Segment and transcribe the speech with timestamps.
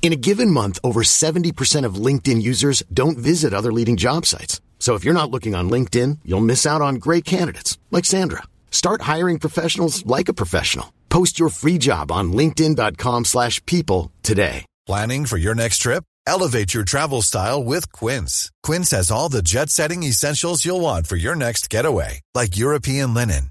[0.00, 4.62] In a given month, over 70% of LinkedIn users don't visit other leading job sites.
[4.78, 8.44] So if you're not looking on LinkedIn, you'll miss out on great candidates like Sandra.
[8.70, 10.90] Start hiring professionals like a professional.
[11.10, 14.64] Post your free job on linkedin.com/people today.
[14.86, 16.04] Planning for your next trip?
[16.26, 18.50] Elevate your travel style with Quince.
[18.62, 23.50] Quince has all the jet-setting essentials you'll want for your next getaway, like European linen,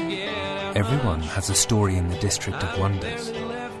[0.73, 3.33] Everyone has a story in the District of Wonders.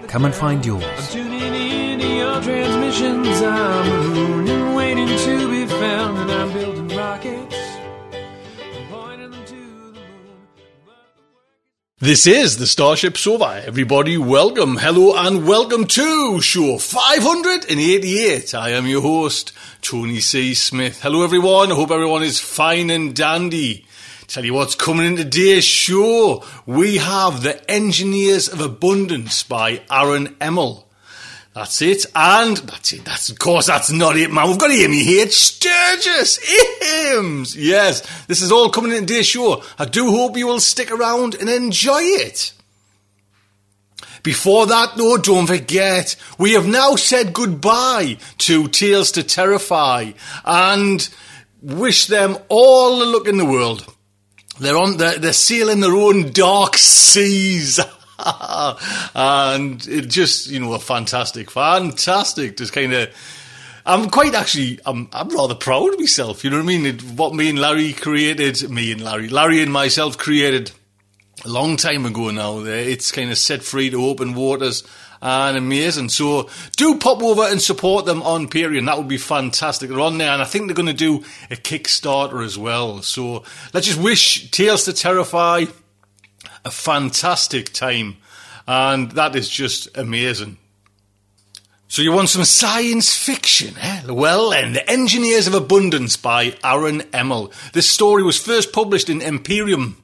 [0.07, 1.11] Come and find yours.
[1.13, 3.41] Tuning in to your transmissions.
[3.41, 7.55] I'm mooning, waiting to be found, and I'm building rockets.
[7.55, 10.47] I'm pointing them to the moon.
[11.99, 13.63] This is the Starship Sofa.
[13.65, 18.53] Everybody, welcome, hello, and welcome to show 588.
[18.53, 20.53] I am your host, Tony C.
[20.53, 21.01] Smith.
[21.01, 21.71] Hello, everyone.
[21.71, 23.85] I hope everyone is fine and dandy.
[24.31, 26.45] Tell you what's coming in today's show.
[26.65, 30.87] We have The Engineers of Abundance by Aaron Emmel.
[31.53, 32.05] That's it.
[32.15, 33.03] And that's it.
[33.03, 34.47] That's, of course, that's not it, man.
[34.47, 35.33] We've got Amy H.
[35.33, 36.39] Sturgis.
[36.81, 37.57] Hymns.
[37.57, 38.07] Yes.
[38.27, 39.63] This is all coming in today's show.
[39.77, 42.53] I do hope you will stick around and enjoy it.
[44.23, 50.13] Before that, though, don't forget, we have now said goodbye to Tales to Terrify
[50.45, 51.09] and
[51.61, 53.93] wish them all the luck in the world.
[54.61, 57.79] They're on, they're, they're sailing their own dark seas.
[59.15, 63.09] and it just, you know, a fantastic, fantastic, just kind of,
[63.87, 66.85] I'm quite actually, I'm, I'm rather proud of myself, you know what I mean?
[66.85, 70.71] It, what me and Larry created, me and Larry, Larry and myself created
[71.43, 72.59] a long time ago now.
[72.59, 74.83] It's kind of set free to open waters
[75.21, 76.09] and amazing.
[76.09, 78.85] So do pop over and support them on Patreon.
[78.85, 79.89] That would be fantastic.
[79.89, 83.01] They're on there, and I think they're going to do a Kickstarter as well.
[83.01, 83.43] So
[83.73, 85.65] let's just wish Tales to Terrify
[86.65, 88.17] a fantastic time,
[88.67, 90.57] and that is just amazing.
[91.87, 94.03] So you want some science fiction, eh?
[94.07, 97.51] Well, then, The Engineers of Abundance by Aaron Emmel.
[97.73, 100.01] This story was first published in Imperium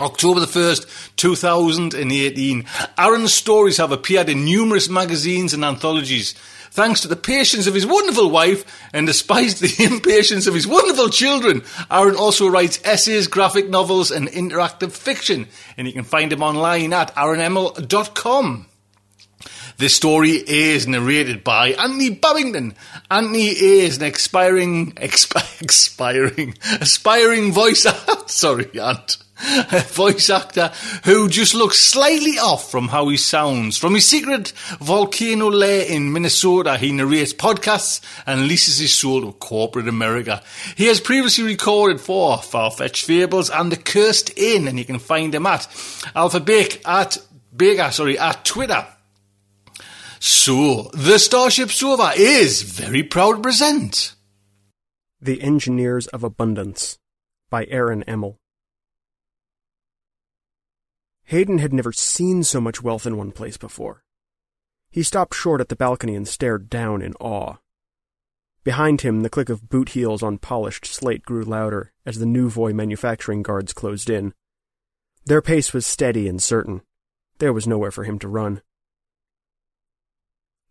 [0.00, 2.66] October the 1st, 2018.
[2.98, 6.34] Aaron's stories have appeared in numerous magazines and anthologies.
[6.72, 11.08] Thanks to the patience of his wonderful wife and despite the impatience of his wonderful
[11.10, 15.46] children, Aaron also writes essays, graphic novels, and interactive fiction.
[15.78, 18.66] And you can find him online at aaronemmel.com.
[19.76, 22.74] This story is narrated by Anthony Babington.
[23.10, 28.14] Anthony is an expiring, exp- expiring, aspiring voice actor.
[28.26, 28.70] Sorry.
[28.78, 30.70] A voice actor
[31.04, 33.76] who just looks slightly off from how he sounds.
[33.76, 39.32] From his secret volcano lair in Minnesota, he narrates podcasts and leases his soul to
[39.32, 40.40] corporate America.
[40.76, 45.34] He has previously recorded for Far-Fetched Fables and The Cursed Inn, and you can find
[45.34, 45.66] him at
[46.14, 47.18] Alpha Bake at
[47.54, 48.86] Baker, sorry, at Twitter.
[50.26, 54.16] So, the Starship Sofa is very proud to present.
[55.20, 56.98] The Engineers of Abundance
[57.50, 58.38] by Aaron Emmel.
[61.24, 64.02] Hayden had never seen so much wealth in one place before.
[64.90, 67.56] He stopped short at the balcony and stared down in awe.
[68.62, 72.72] Behind him, the click of boot heels on polished slate grew louder as the Nouveau
[72.72, 74.32] manufacturing guards closed in.
[75.26, 76.80] Their pace was steady and certain.
[77.40, 78.62] There was nowhere for him to run.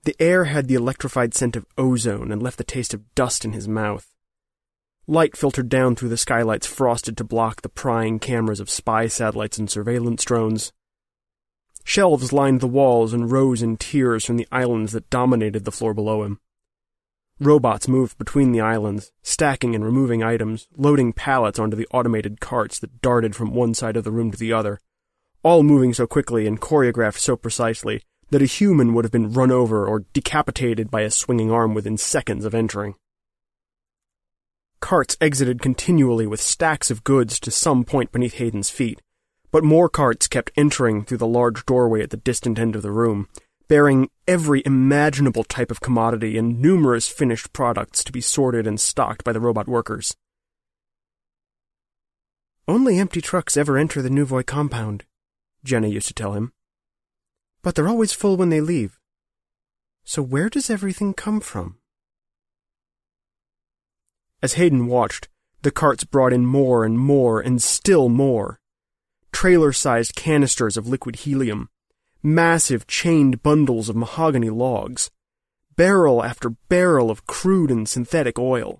[0.03, 3.53] The air had the electrified scent of ozone and left the taste of dust in
[3.53, 4.13] his mouth.
[5.07, 9.57] Light filtered down through the skylights frosted to block the prying cameras of spy satellites
[9.57, 10.73] and surveillance drones.
[11.85, 15.93] Shelves lined the walls and rose in tiers from the islands that dominated the floor
[15.93, 16.39] below him.
[17.39, 22.77] Robots moved between the islands, stacking and removing items, loading pallets onto the automated carts
[22.79, 24.79] that darted from one side of the room to the other,
[25.43, 28.03] all moving so quickly and choreographed so precisely
[28.33, 31.97] that a human would have been run over or decapitated by a swinging arm within
[31.97, 32.95] seconds of entering.
[34.79, 38.99] Carts exited continually with stacks of goods to some point beneath Hayden's feet,
[39.51, 42.89] but more carts kept entering through the large doorway at the distant end of the
[42.89, 43.29] room,
[43.67, 49.23] bearing every imaginable type of commodity and numerous finished products to be sorted and stocked
[49.23, 50.15] by the robot workers.
[52.67, 55.03] Only empty trucks ever enter the Nouveau compound,
[55.63, 56.51] Jenna used to tell him.
[57.63, 58.99] But they're always full when they leave.
[60.03, 61.77] So where does everything come from?
[64.41, 65.29] As Hayden watched,
[65.61, 68.59] the carts brought in more and more and still more.
[69.31, 71.69] Trailer sized canisters of liquid helium,
[72.21, 75.09] massive chained bundles of mahogany logs,
[75.77, 78.79] barrel after barrel of crude and synthetic oil,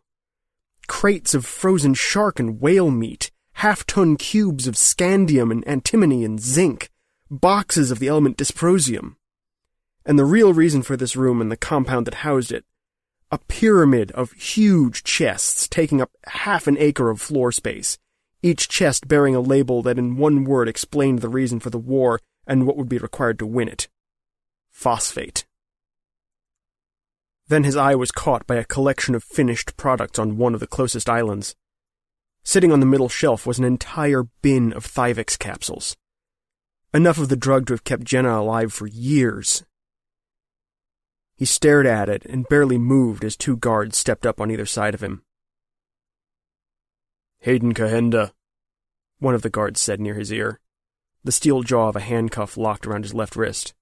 [0.88, 6.42] crates of frozen shark and whale meat, half ton cubes of scandium and antimony and
[6.42, 6.90] zinc,
[7.40, 9.16] boxes of the element dysprosium.
[10.06, 12.66] And the real reason for this room and the compound that housed it
[13.32, 17.98] a pyramid of huge chests taking up half an acre of floor space,
[18.44, 22.20] each chest bearing a label that in one word explained the reason for the war
[22.46, 23.88] and what would be required to win it.
[24.70, 25.46] Phosphate.
[27.48, 30.68] Then his eye was caught by a collection of finished products on one of the
[30.68, 31.56] closest islands.
[32.44, 35.96] Sitting on the middle shelf was an entire bin of Thyvix capsules.
[36.94, 39.64] Enough of the drug to have kept Jenna alive for years,
[41.36, 44.94] he stared at it and barely moved as two guards stepped up on either side
[44.94, 45.24] of him.
[47.40, 48.32] Hayden Kahenda,
[49.20, 50.60] one of the guards said near his ear,
[51.24, 53.74] the steel jaw of a handcuff locked around his left wrist.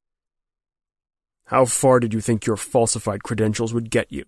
[1.45, 4.23] How far did you think your falsified credentials would get you?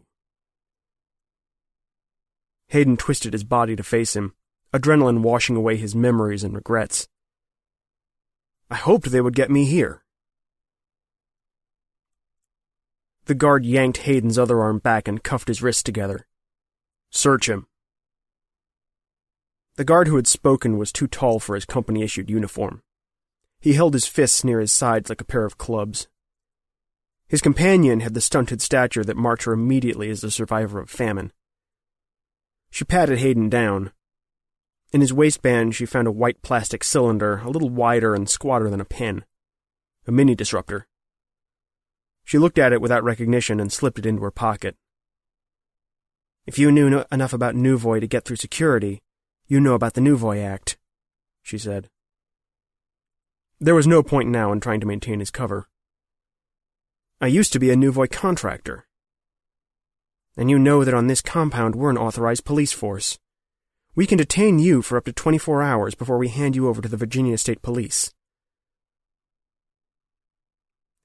[2.68, 4.34] Hayden twisted his body to face him,
[4.74, 7.08] adrenaline washing away his memories and regrets.
[8.70, 10.04] I hoped they would get me here.
[13.26, 16.28] The guard yanked Hayden's other arm back and cuffed his wrists together.
[17.10, 17.68] Search him.
[19.76, 22.84] The guard who had spoken was too tall for his company issued uniform.
[23.60, 26.08] He held his fists near his sides like a pair of clubs.
[27.28, 31.32] His companion had the stunted stature that marked her immediately as the survivor of famine.
[32.70, 33.92] She patted Hayden down.
[34.94, 38.80] In his waistband, she found a white plastic cylinder, a little wider and squatter than
[38.80, 39.26] a pin.
[40.06, 40.88] A mini disruptor.
[42.24, 44.78] She looked at it without recognition and slipped it into her pocket.
[46.46, 49.02] If you knew no- enough about Nouveau to get through security,
[49.48, 50.78] you know about the Nouveau Act,
[51.42, 51.90] she said.
[53.60, 55.68] There was no point now in trying to maintain his cover.
[57.20, 58.86] I used to be a Nouveau contractor.
[60.38, 63.18] And you know that on this compound we're an authorized police force.
[63.96, 66.90] We can detain you for up to 24 hours before we hand you over to
[66.90, 68.12] the Virginia State Police.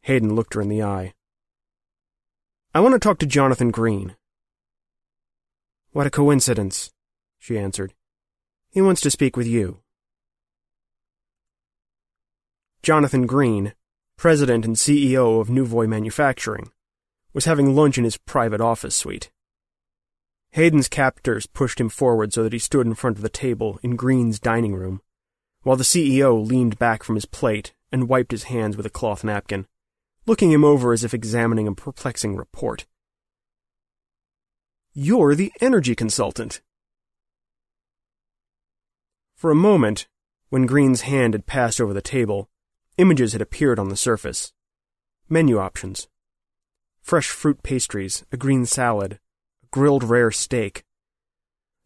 [0.02, 1.12] Hayden looked her in the eye.
[2.74, 4.16] I want to talk to Jonathan Green.
[5.92, 6.90] What a coincidence,
[7.38, 7.92] she answered.
[8.70, 9.80] He wants to speak with you.
[12.82, 13.74] Jonathan Green,
[14.16, 16.70] president and CEO of Nouveau Manufacturing,
[17.34, 19.30] was having lunch in his private office suite.
[20.52, 23.96] Hayden's captors pushed him forward so that he stood in front of the table in
[23.96, 25.00] Green's dining room,
[25.62, 29.24] while the CEO leaned back from his plate and wiped his hands with a cloth
[29.24, 29.66] napkin
[30.28, 32.86] looking him over as if examining a perplexing report.
[34.92, 36.60] You're the energy consultant.
[39.34, 40.06] For a moment,
[40.50, 42.50] when Green's hand had passed over the table,
[42.98, 44.52] images had appeared on the surface.
[45.30, 46.08] Menu options.
[47.00, 49.20] Fresh fruit pastries, a green salad,
[49.70, 50.84] grilled rare steak.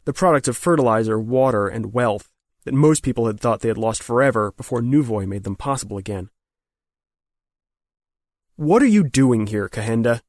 [0.05, 2.29] The products of fertilizer, water, and wealth
[2.65, 6.29] that most people had thought they had lost forever before Nouveau made them possible again.
[8.55, 10.21] What are you doing here, Kahenda?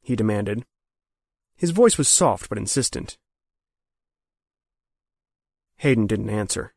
[0.00, 0.64] he demanded.
[1.56, 3.18] His voice was soft but insistent.
[5.76, 6.74] Hayden didn't answer.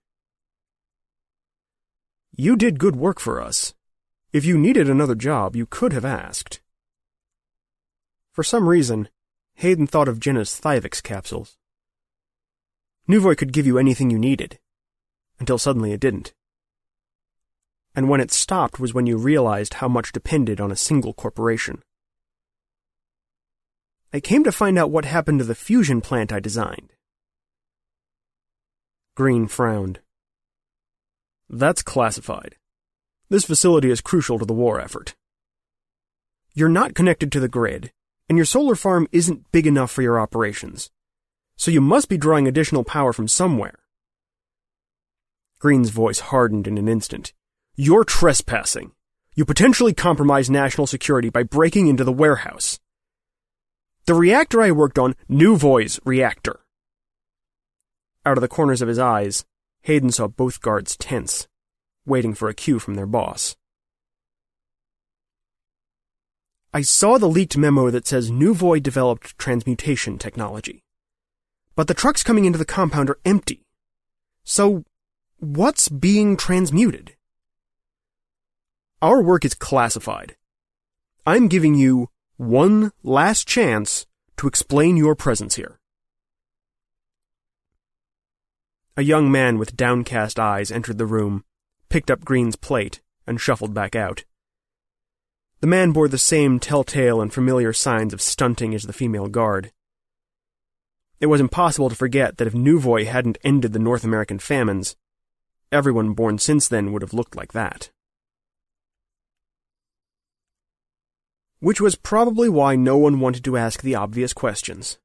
[2.35, 3.73] You did good work for us.
[4.31, 6.61] If you needed another job, you could have asked.
[8.31, 9.07] For some reason,
[9.55, 11.57] Hayden thought of Jenna's Thyvix capsules.
[13.07, 14.59] Nouveau could give you anything you needed,
[15.39, 16.33] until suddenly it didn't
[17.95, 21.81] and when it stopped was when you realized how much depended on a single corporation.
[24.11, 26.91] I came to find out what happened to the fusion plant I designed,
[29.15, 29.99] Green frowned.
[31.47, 32.55] That's classified.
[33.29, 35.13] This facility is crucial to the war effort.
[36.55, 37.91] You're not connected to the grid,
[38.29, 40.89] and your solar farm isn't big enough for your operations.
[41.55, 43.79] So you must be drawing additional power from somewhere.
[45.59, 47.33] Green's voice hardened in an instant.
[47.75, 48.91] You're trespassing.
[49.35, 52.79] You potentially compromise national security by breaking into the warehouse.
[54.05, 56.59] The reactor I worked on, Nuvoy's reactor.
[58.25, 59.45] Out of the corners of his eyes,
[59.83, 61.47] Hayden saw both guards tense,
[62.05, 63.55] waiting for a cue from their boss.
[66.73, 70.83] I saw the leaked memo that says Nuvoy developed transmutation technology.
[71.75, 73.67] But the trucks coming into the compound are empty.
[74.43, 74.83] So,
[75.37, 77.15] what's being transmuted?
[79.03, 80.35] Our work is classified.
[81.27, 85.79] I'm giving you one last chance to explain your presence here.
[88.97, 91.43] A young man with downcast eyes entered the room,
[91.89, 94.23] picked up Green's plate, and shuffled back out.
[95.63, 99.71] The man bore the same telltale and familiar signs of stunting as the female guard.
[101.21, 104.97] It was impossible to forget that if Nuvoy hadn't ended the North American famines,
[105.71, 107.91] everyone born since then would have looked like that.
[111.61, 114.99] Which was probably why no one wanted to ask the obvious questions.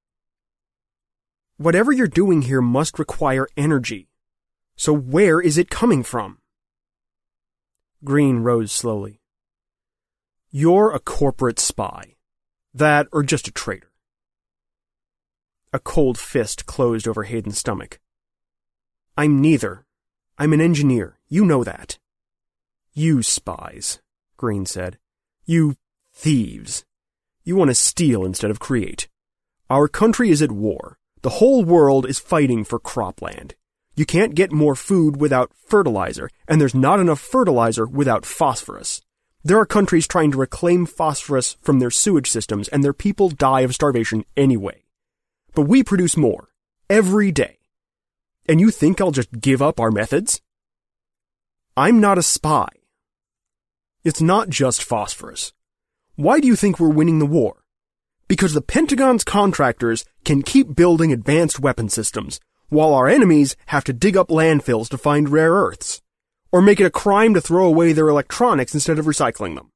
[1.56, 4.08] Whatever you're doing here must require energy.
[4.76, 6.38] So where is it coming from?
[8.02, 9.17] Green rose slowly.
[10.50, 12.17] You're a corporate spy.
[12.73, 13.93] That or just a traitor.
[15.75, 18.00] A cold fist closed over Hayden's stomach.
[19.14, 19.85] I'm neither.
[20.38, 21.19] I'm an engineer.
[21.28, 21.99] You know that.
[22.95, 24.00] You spies,
[24.38, 24.97] Green said.
[25.45, 25.75] You
[26.14, 26.87] thieves.
[27.45, 29.07] You want to steal instead of create.
[29.69, 30.99] Our country is at war.
[31.21, 33.52] The whole world is fighting for cropland.
[33.95, 39.02] You can't get more food without fertilizer, and there's not enough fertilizer without phosphorus.
[39.45, 43.61] There are countries trying to reclaim phosphorus from their sewage systems, and their people die
[43.61, 44.83] of starvation anyway.
[45.54, 46.49] But we produce more.
[46.90, 47.59] Every day.
[48.49, 50.40] And you think I'll just give up our methods?
[51.76, 52.68] I'm not a spy.
[54.02, 55.52] It's not just phosphorus.
[56.16, 57.62] Why do you think we're winning the war?
[58.26, 62.40] Because the Pentagon's contractors can keep building advanced weapon systems,
[62.71, 66.02] while our enemies have to dig up landfills to find rare earths
[66.50, 69.71] or make it a crime to throw away their electronics instead of recycling them.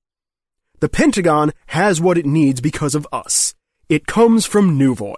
[0.81, 3.55] The Pentagon has what it needs because of us.
[3.89, 5.15] It comes from Nuvoy.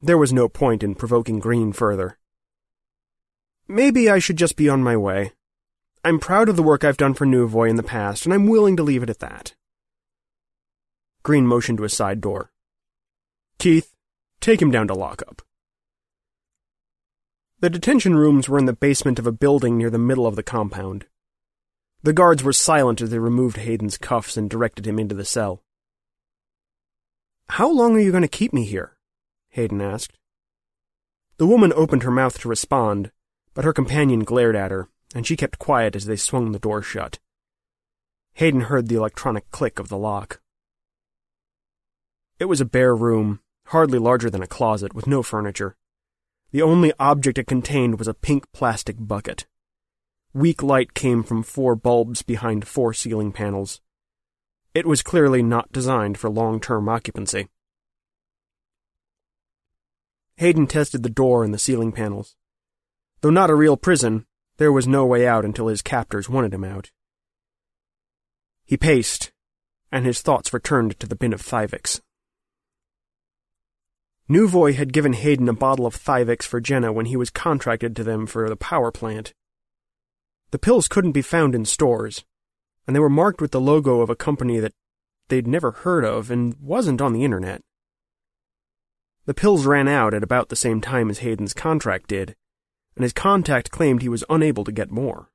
[0.00, 2.18] There was no point in provoking Green further.
[3.68, 5.32] Maybe I should just be on my way.
[6.04, 8.76] I'm proud of the work I've done for Nuvoy in the past, and I'm willing
[8.76, 9.54] to leave it at that.
[11.24, 12.52] Green motioned to a side door.
[13.58, 13.92] Keith,
[14.40, 15.42] take him down to lockup.
[17.60, 20.42] The detention rooms were in the basement of a building near the middle of the
[20.42, 21.06] compound.
[22.02, 25.62] The guards were silent as they removed Hayden's cuffs and directed him into the cell.
[27.48, 28.96] How long are you going to keep me here?
[29.50, 30.18] Hayden asked.
[31.38, 33.10] The woman opened her mouth to respond,
[33.54, 36.82] but her companion glared at her, and she kept quiet as they swung the door
[36.82, 37.18] shut.
[38.34, 40.42] Hayden heard the electronic click of the lock.
[42.38, 45.74] It was a bare room, hardly larger than a closet, with no furniture.
[46.52, 49.46] The only object it contained was a pink plastic bucket.
[50.32, 53.80] Weak light came from four bulbs behind four ceiling panels.
[54.74, 57.48] It was clearly not designed for long-term occupancy.
[60.36, 62.36] Hayden tested the door and the ceiling panels.
[63.22, 64.26] Though not a real prison,
[64.58, 66.90] there was no way out until his captors wanted him out.
[68.64, 69.32] He paced,
[69.90, 72.00] and his thoughts returned to the bin of Thyvix.
[74.28, 78.02] Nuvoy had given Hayden a bottle of Thyvix for Jenna when he was contracted to
[78.04, 79.32] them for the power plant.
[80.50, 82.24] The pills couldn't be found in stores,
[82.86, 84.74] and they were marked with the logo of a company that
[85.28, 87.62] they'd never heard of and wasn't on the internet.
[89.26, 92.34] The pills ran out at about the same time as Hayden's contract did,
[92.96, 95.30] and his contact claimed he was unable to get more.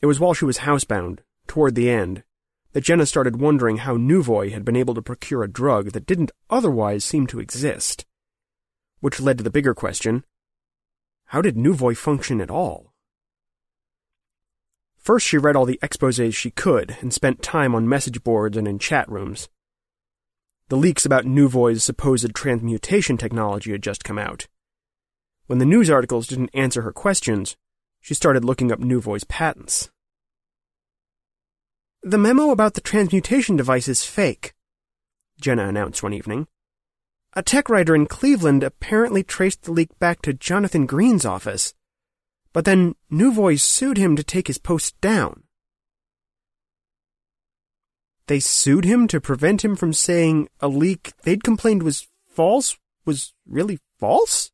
[0.00, 2.22] It was while she was housebound, toward the end,
[2.72, 6.32] that Jenna started wondering how Nuvoy had been able to procure a drug that didn't
[6.50, 8.04] otherwise seem to exist.
[9.00, 10.24] Which led to the bigger question
[11.28, 12.94] how did Nuvoy function at all?
[14.96, 18.66] First, she read all the exposes she could and spent time on message boards and
[18.66, 19.50] in chat rooms.
[20.68, 24.48] The leaks about Nuvoy's supposed transmutation technology had just come out.
[25.46, 27.58] When the news articles didn't answer her questions,
[28.00, 29.90] she started looking up Nuvoy's patents.
[32.08, 34.54] The memo about the transmutation device is fake,
[35.42, 36.46] Jenna announced one evening.
[37.34, 41.74] A tech writer in Cleveland apparently traced the leak back to Jonathan Green's office,
[42.54, 45.42] but then Nouvois sued him to take his post down.
[48.26, 53.34] They sued him to prevent him from saying a leak they'd complained was false was
[53.46, 54.50] really false?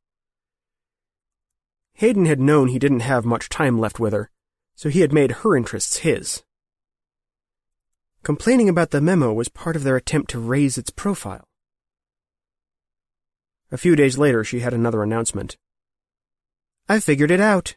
[1.92, 4.28] Hayden had known he didn't have much time left with her,
[4.74, 6.42] so he had made her interests his.
[8.24, 11.46] Complaining about the memo was part of their attempt to raise its profile.
[13.70, 15.58] A few days later, she had another announcement.
[16.88, 17.76] I figured it out.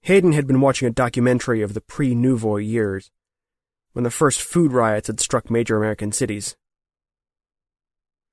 [0.00, 3.12] Hayden had been watching a documentary of the pre Nouveau years,
[3.92, 6.56] when the first food riots had struck major American cities.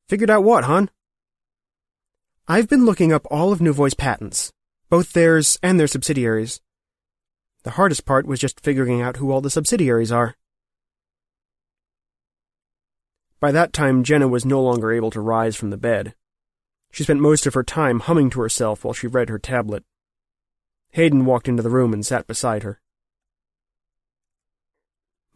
[0.08, 0.90] Figured out what, hon?
[2.48, 4.52] I've been looking up all of Nouvois' patents,
[4.90, 6.60] both theirs and their subsidiaries.
[7.64, 10.36] The hardest part was just figuring out who all the subsidiaries are.
[13.40, 16.14] By that time, Jenna was no longer able to rise from the bed.
[16.92, 19.84] She spent most of her time humming to herself while she read her tablet.
[20.92, 22.82] Hayden walked into the room and sat beside her.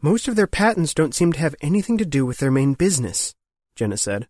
[0.02, 3.34] Most of their patents don't seem to have anything to do with their main business,
[3.76, 4.28] Jenna said.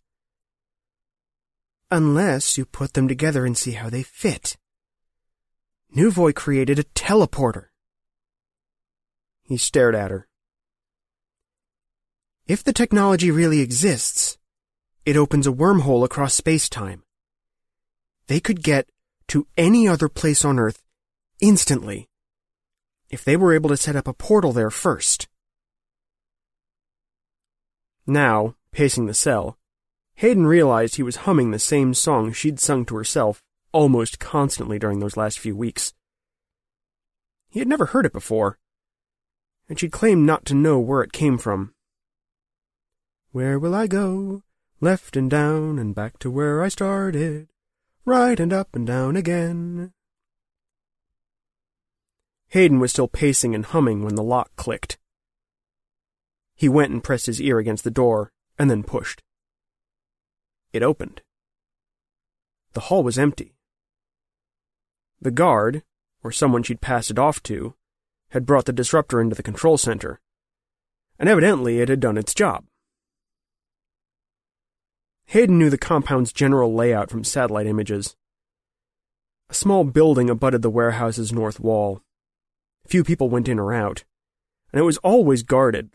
[1.91, 4.57] Unless you put them together and see how they fit.
[5.91, 7.67] Nouveau created a teleporter.
[9.47, 10.27] He stared at her.
[12.47, 14.39] If the technology really exists,
[15.07, 17.03] it opens a wormhole across space-time.
[18.27, 18.89] They could get
[19.29, 20.83] to any other place on Earth
[21.41, 22.09] instantly
[23.11, 25.29] if they were able to set up a portal there first.
[28.07, 29.59] Now, pacing the cell,
[30.17, 35.01] Hayden realized he was humming the same song she'd sung to herself almost constantly during
[35.01, 35.93] those last few weeks.
[37.51, 38.59] He had never heard it before,
[39.69, 41.75] and she'd claimed not to know where it came from.
[43.33, 44.43] Where will I go?
[44.81, 47.49] Left and down and back to where I started.
[48.05, 49.93] Right and up and down again.
[52.49, 54.99] Hayden was still pacing and humming when the lock clicked.
[56.55, 59.23] He went and pressed his ear against the door, and then pushed.
[60.73, 61.23] It opened.
[62.75, 63.57] The hall was empty.
[65.21, 65.83] The guard,
[66.23, 67.75] or someone she'd passed it off to,
[68.35, 70.21] had brought the disruptor into the control center,
[71.21, 72.65] and evidently it had done its job.
[75.27, 78.17] Hayden knew the compound's general layout from satellite images.
[79.49, 82.03] A small building abutted the warehouse's north wall.
[82.89, 84.03] Few people went in or out,
[84.73, 85.91] and it was always guarded.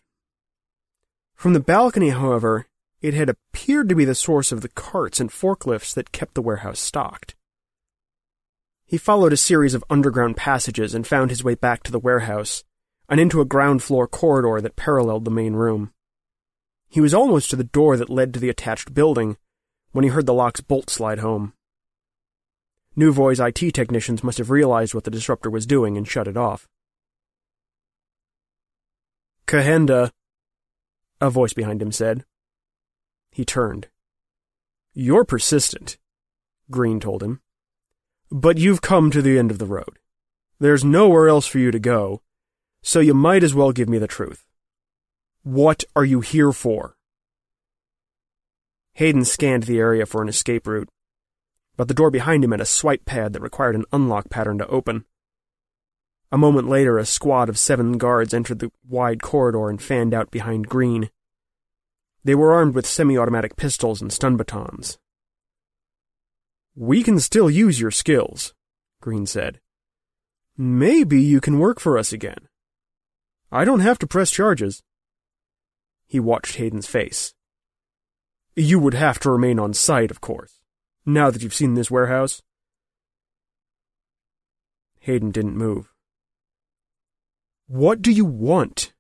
[1.36, 2.68] From the balcony, however,
[3.02, 6.42] it had appeared to be the source of the carts and forklifts that kept the
[6.42, 7.36] warehouse stocked.
[8.90, 12.64] He followed a series of underground passages and found his way back to the warehouse
[13.08, 15.94] and into a ground floor corridor that paralleled the main room.
[16.88, 19.38] He was almost to the door that led to the attached building
[19.92, 21.54] when he heard the lock's bolt slide home.
[22.98, 26.68] Nouvois' IT technicians must have realized what the disruptor was doing and shut it off.
[29.46, 30.10] Kahenda,
[31.22, 32.26] a voice behind him said.
[33.30, 33.90] He turned.
[34.96, 36.00] You're persistent,
[36.72, 37.42] Green told him.
[38.32, 39.98] But you've come to the end of the road.
[40.60, 42.22] There's nowhere else for you to go,
[42.82, 44.46] so you might as well give me the truth.
[45.44, 46.96] What are you here for?
[48.94, 50.90] Hayden scanned the area for an escape route,
[51.78, 54.68] but the door behind him had a swipe pad that required an unlock pattern to
[54.68, 55.06] open.
[56.32, 60.30] A moment later, a squad of seven guards entered the wide corridor and fanned out
[60.30, 61.10] behind Green.
[62.24, 65.00] They were armed with semi-automatic pistols and stun batons.
[66.82, 68.54] We can still use your skills,
[69.02, 69.60] Green said.
[70.58, 72.48] Maybe you can work for us again.
[73.52, 74.82] I don't have to press charges.
[76.08, 77.34] He watched Hayden's face.
[78.56, 80.62] You would have to remain on site, of course,
[81.06, 82.42] now that you've seen this warehouse.
[85.02, 85.92] Hayden didn't move.
[87.68, 88.94] What do you want?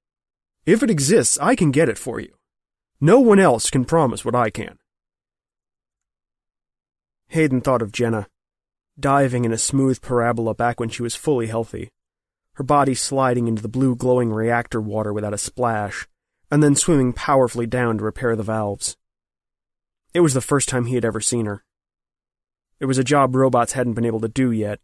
[0.65, 2.33] If it exists, I can get it for you.
[2.99, 4.79] No one else can promise what I can.
[7.29, 8.27] Hayden thought of Jenna,
[8.99, 11.91] diving in a smooth parabola back when she was fully healthy,
[12.55, 16.07] her body sliding into the blue glowing reactor water without a splash,
[16.49, 18.97] and then swimming powerfully down to repair the valves.
[20.13, 21.63] It was the first time he had ever seen her.
[22.79, 24.79] It was a job robots hadn't been able to do yet,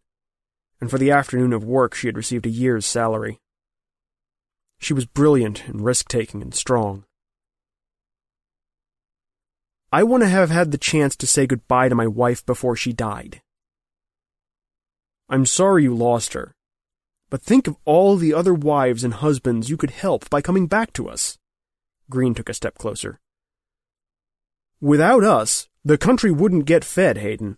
[0.80, 3.40] and for the afternoon of work she had received a year's salary.
[4.78, 7.06] She was brilliant and risk taking and strong.
[9.96, 12.92] I want to have had the chance to say goodbye to my wife before she
[12.92, 13.42] died.
[15.30, 16.54] I'm sorry you lost her,
[17.30, 20.92] but think of all the other wives and husbands you could help by coming back
[20.96, 21.38] to us.
[22.10, 23.22] Green took a step closer.
[24.82, 27.58] Without us, the country wouldn't get fed, Hayden.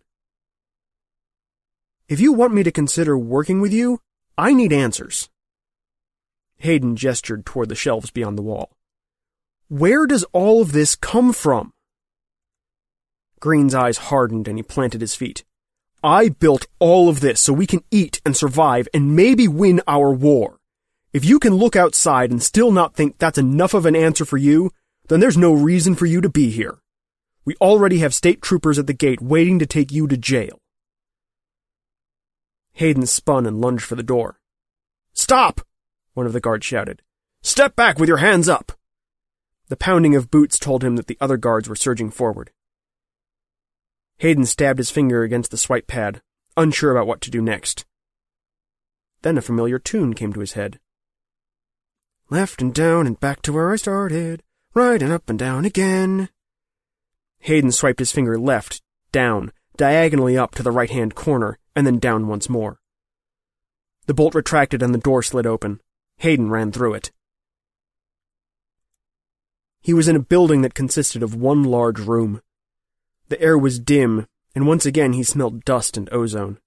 [2.08, 4.00] If you want me to consider working with you,
[4.38, 5.28] I need answers.
[6.58, 8.78] Hayden gestured toward the shelves beyond the wall.
[9.70, 11.74] Where does all of this come from?
[13.40, 15.44] Green's eyes hardened and he planted his feet.
[16.04, 20.12] I built all of this so we can eat and survive and maybe win our
[20.12, 20.60] war.
[21.14, 24.38] If you can look outside and still not think that's enough of an answer for
[24.38, 24.72] you,
[25.08, 26.80] then there's no reason for you to be here.
[27.46, 30.60] We already have state troopers at the gate waiting to take you to jail.
[32.74, 34.40] Hayden spun and lunged for the door.
[35.14, 35.62] Stop!
[36.14, 37.02] One of the guards shouted.
[37.42, 38.74] Step back with your hands up!
[39.70, 42.52] The pounding of boots told him that the other guards were surging forward.
[44.20, 46.22] Hayden stabbed his finger against the swipe pad,
[46.56, 47.86] unsure about what to do next.
[49.22, 50.80] Then a familiar tune came to his head.
[52.30, 56.30] Left and down and back to where I started, right and up and down again.
[57.40, 62.00] Hayden swiped his finger left, down, diagonally up to the right hand corner, and then
[62.00, 62.80] down once more.
[64.08, 65.80] The bolt retracted and the door slid open.
[66.18, 67.12] Hayden ran through it.
[69.82, 72.42] He was in a building that consisted of one large room.
[73.30, 76.60] The air was dim, and once again he smelled dust and ozone.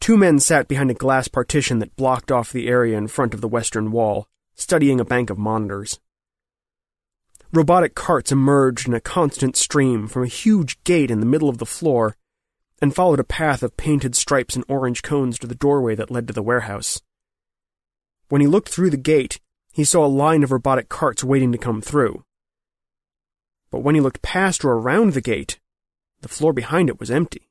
[0.00, 3.40] Two men sat behind a glass partition that blocked off the area in front of
[3.40, 6.00] the western wall, studying a bank of monitors.
[7.52, 11.58] Robotic carts emerged in a constant stream from a huge gate in the middle of
[11.58, 12.16] the floor
[12.82, 16.26] and followed a path of painted stripes and orange cones to the doorway that led
[16.26, 17.00] to the warehouse.
[18.28, 19.40] When he looked through the gate,
[19.72, 22.24] he saw a line of robotic carts waiting to come through.
[23.74, 25.58] But when he looked past or around the gate,
[26.20, 27.48] the floor behind it was empty.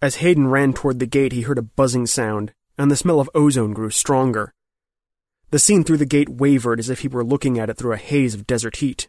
[0.00, 3.30] As Hayden ran toward the gate, he heard a buzzing sound, and the smell of
[3.36, 4.52] ozone grew stronger.
[5.50, 7.98] The scene through the gate wavered as if he were looking at it through a
[7.98, 9.08] haze of desert heat.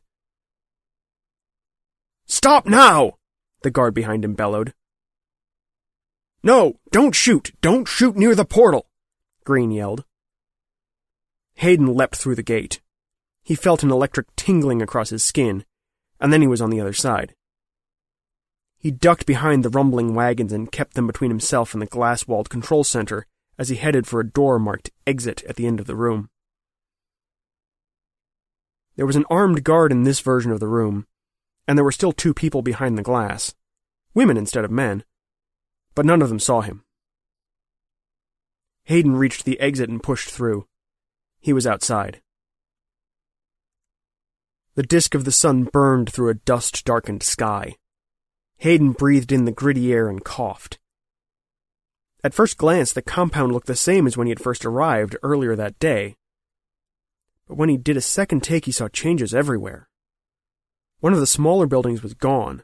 [2.27, 3.13] Stop now!
[3.63, 4.75] The guard behind him bellowed.
[6.43, 7.53] No, don't shoot!
[7.59, 8.86] Don't shoot near the portal!
[9.43, 10.05] Green yelled.
[11.55, 12.79] Hayden leapt through the gate.
[13.43, 15.65] He felt an electric tingling across his skin,
[16.19, 17.36] and then he was on the other side.
[18.77, 22.49] He ducked behind the rumbling wagons and kept them between himself and the glass walled
[22.49, 23.25] control center
[23.58, 26.29] as he headed for a door marked exit at the end of the room.
[28.95, 31.08] There was an armed guard in this version of the room,
[31.67, 33.53] and there were still two people behind the glass.
[34.13, 35.03] Women instead of men.
[35.95, 36.84] But none of them saw him.
[38.86, 40.67] Hayden reached the exit and pushed through.
[41.39, 42.21] He was outside.
[44.75, 47.75] The disk of the sun burned through a dust darkened sky.
[48.57, 50.79] Hayden breathed in the gritty air and coughed.
[52.23, 55.55] At first glance, the compound looked the same as when he had first arrived earlier
[55.55, 56.15] that day,
[57.47, 59.89] but when he did a second take, he saw changes everywhere.
[61.01, 62.63] One of the smaller buildings was gone.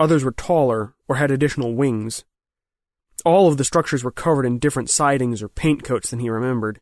[0.00, 2.24] Others were taller or had additional wings.
[3.24, 6.80] All of the structures were covered in different sidings or paint coats than he remembered.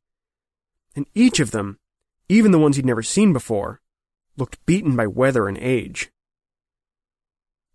[0.96, 1.78] And each of them,
[2.28, 3.80] even the ones he'd never seen before,
[4.36, 6.10] looked beaten by weather and age.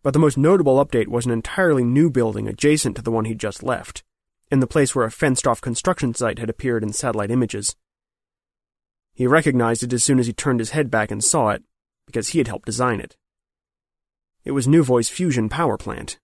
[0.02, 3.39] But the most notable update was an entirely new building adjacent to the one he'd
[3.39, 4.04] just left,
[4.50, 7.76] in the place where a fenced off construction site had appeared in satellite images.
[9.13, 11.63] He recognized it as soon as he turned his head back and saw it,
[12.06, 13.17] because he had helped design it.
[14.45, 16.17] It was Nuvoy's fusion power plant.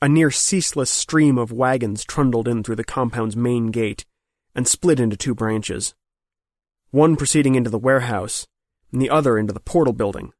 [0.00, 4.04] A near ceaseless stream of wagons trundled in through the compound's main gate
[4.54, 5.94] and split into two branches.
[6.94, 8.46] One proceeding into the warehouse,
[8.92, 10.32] and the other into the portal building.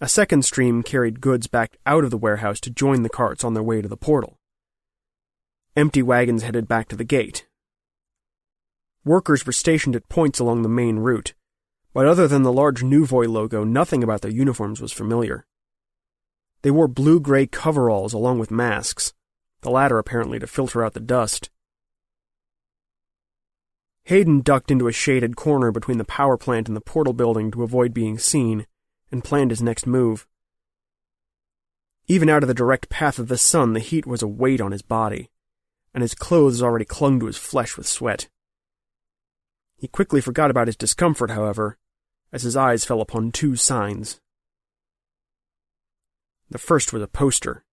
[0.00, 3.54] A second stream carried goods back out of the warehouse to join the carts on
[3.54, 4.40] their way to the portal.
[5.76, 7.46] Empty wagons headed back to the gate,
[9.04, 11.32] Workers were stationed at points along the main route,
[11.94, 15.46] but other than the large Nuvoy logo, nothing about their uniforms was familiar.
[16.62, 19.12] They wore blue gray coveralls along with masks,
[19.60, 21.50] the latter apparently to filter out the dust.
[24.06, 27.64] Hayden ducked into a shaded corner between the power plant and the portal building to
[27.64, 28.64] avoid being seen,
[29.10, 30.28] and planned his next move.
[32.06, 34.70] Even out of the direct path of the sun, the heat was a weight on
[34.70, 35.28] his body,
[35.92, 38.28] and his clothes already clung to his flesh with sweat.
[39.76, 41.76] He quickly forgot about his discomfort, however,
[42.32, 44.20] as his eyes fell upon two signs.
[46.48, 47.64] The first was a poster.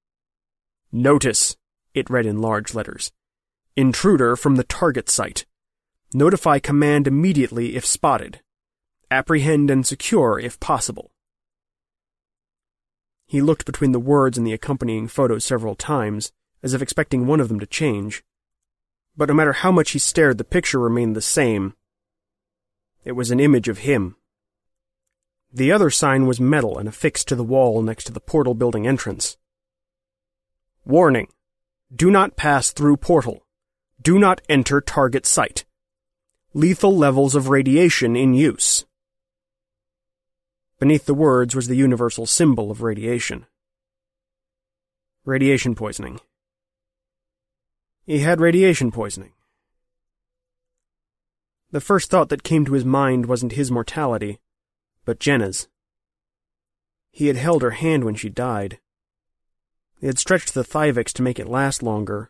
[0.92, 1.58] Notice,
[1.94, 3.12] it read in large letters.
[3.76, 5.46] Intruder from the target site.
[6.14, 8.42] Notify command immediately if spotted.
[9.10, 11.12] Apprehend and secure if possible.
[13.26, 17.40] He looked between the words and the accompanying photo several times, as if expecting one
[17.40, 18.24] of them to change.
[19.18, 21.74] But no matter how much he stared, the picture remained the same,
[23.04, 24.16] It was an image of him.
[25.52, 28.88] The other sign was metal and affixed to the wall next to the portal building
[28.88, 29.38] entrance.
[30.86, 31.28] Warning.
[31.94, 33.46] Do not pass through portal.
[34.02, 35.66] Do not enter target site.
[36.56, 38.86] Lethal levels of radiation in use.
[40.80, 43.48] Beneath the words was the universal symbol of radiation.
[45.26, 46.20] Radiation poisoning.
[48.06, 49.32] He had radiation poisoning.
[51.72, 54.40] The first thought that came to his mind wasn't his mortality,
[55.06, 55.68] but Jenna's.
[57.10, 58.78] He had held her hand when she died.
[60.02, 62.30] They had stretched the Thyvix to make it last longer.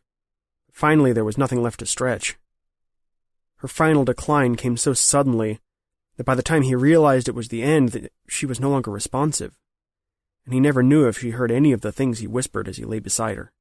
[0.72, 2.38] Finally, there was nothing left to stretch.
[3.63, 5.62] Her final decline came so suddenly
[6.17, 8.91] that by the time he realized it was the end, that she was no longer
[8.91, 9.58] responsive,
[10.43, 12.84] and he never knew if she heard any of the things he whispered as he
[12.84, 13.54] lay beside her.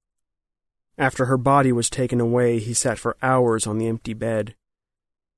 [0.99, 4.57] After her body was taken away, he sat for hours on the empty bed,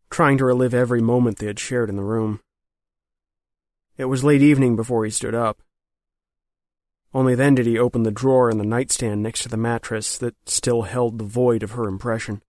[0.08, 2.40] trying to relive every moment they had shared in the room.
[3.98, 5.60] It was late evening before he stood up.
[7.12, 10.36] Only then did he open the drawer in the nightstand next to the mattress that
[10.48, 12.40] still held the void of her impression.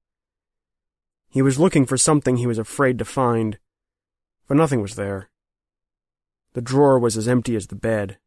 [1.36, 3.60] He was looking for something he was afraid to find,
[4.48, 5.30] but nothing was there.
[6.54, 8.20] The drawer was as empty as the bed.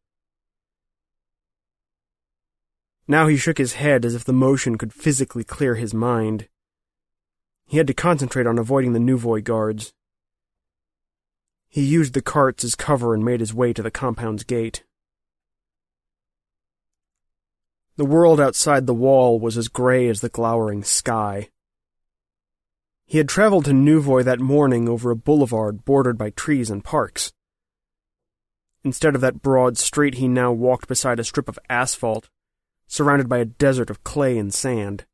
[3.07, 6.49] Now he shook his head as if the motion could physically clear his mind.
[7.65, 9.91] He had to concentrate on avoiding the Nuvoy guards.
[11.67, 14.83] He used the carts as cover and made his way to the compound's gate.
[17.97, 21.49] The world outside the wall was as gray as the glowering sky.
[23.09, 27.33] He had traveled to Nuvoy that morning over a boulevard bordered by trees and parks.
[28.83, 32.29] Instead of that broad street, he now walked beside a strip of asphalt,
[32.85, 35.05] surrounded by a desert of clay and sand.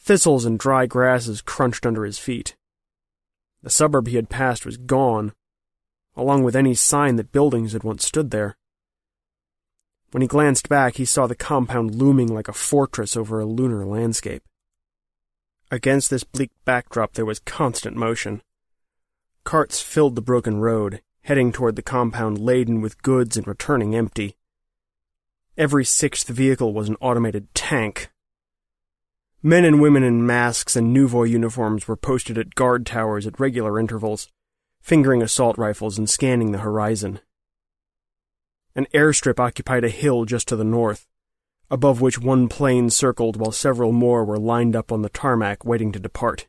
[0.00, 2.56] Thistles and dry grasses crunched under his feet.
[3.62, 5.34] The suburb he had passed was gone,
[6.16, 8.56] along with any sign that buildings had once stood there.
[10.10, 13.86] When he glanced back, he saw the compound looming like a fortress over a lunar
[13.86, 14.42] landscape.
[15.72, 18.42] Against this bleak backdrop, there was constant motion.
[19.42, 24.36] Carts filled the broken road, heading toward the compound laden with goods and returning empty.
[25.56, 28.10] Every sixth vehicle was an automated tank.
[29.42, 33.80] Men and women in masks and nouveau uniforms were posted at guard towers at regular
[33.80, 34.28] intervals,
[34.82, 37.18] fingering assault rifles and scanning the horizon.
[38.76, 41.06] An airstrip occupied a hill just to the north,
[41.72, 45.90] above which one plane circled while several more were lined up on the tarmac waiting
[45.90, 46.46] to depart.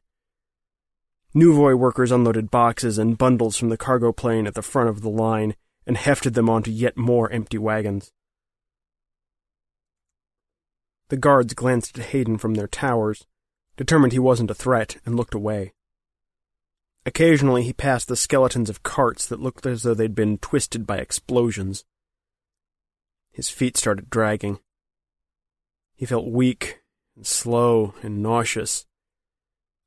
[1.33, 5.09] Nuvoy workers unloaded boxes and bundles from the cargo plane at the front of the
[5.09, 5.55] line
[5.87, 8.11] and hefted them onto yet more empty wagons.
[11.07, 13.25] The guards glanced at Hayden from their towers,
[13.77, 15.73] determined he wasn't a threat, and looked away.
[17.05, 20.97] Occasionally he passed the skeletons of carts that looked as though they'd been twisted by
[20.97, 21.85] explosions.
[23.31, 24.59] His feet started dragging.
[26.03, 26.81] He felt weak
[27.15, 28.85] and slow and nauseous,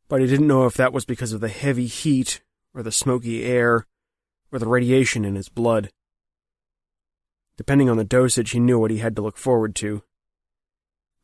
[0.09, 2.41] but he didn't know if that was because of the heavy heat
[2.73, 3.87] or the smoky air
[4.51, 5.91] or the radiation in his blood.
[7.59, 10.05] Depending on the dosage, he knew what he had to look forward to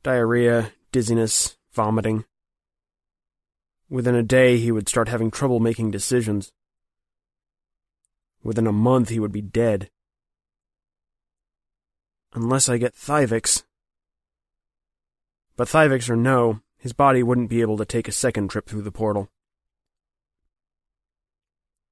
[0.03, 2.27] diarrhea, dizziness, vomiting.
[3.89, 6.53] Within a day, he would start having trouble making decisions.
[8.43, 9.89] Within a month, he would be dead.
[12.35, 13.63] Unless I get Thyvix.
[15.57, 18.83] But Thyvix or no, his body wouldn't be able to take a second trip through
[18.83, 19.29] the portal.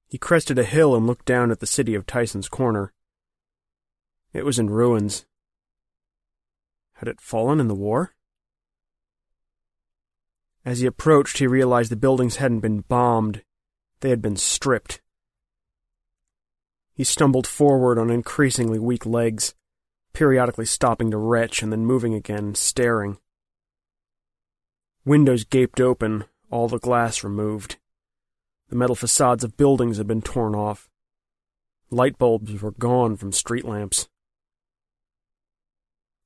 [0.07, 2.91] He crested a hill and looked down at the city of Tyson's Corner.
[4.33, 5.25] It was in ruins.
[6.95, 8.13] Had it fallen in the war?
[10.65, 13.43] As he approached, he realized the buildings hadn't been bombed,
[14.01, 15.01] they had been stripped.
[16.93, 19.55] He stumbled forward on increasingly weak legs,
[20.13, 23.17] periodically stopping to retch and then moving again, staring.
[25.03, 27.77] Windows gaped open, all the glass removed.
[28.69, 30.89] The metal facades of buildings had been torn off.
[31.89, 34.07] Light bulbs were gone from street lamps.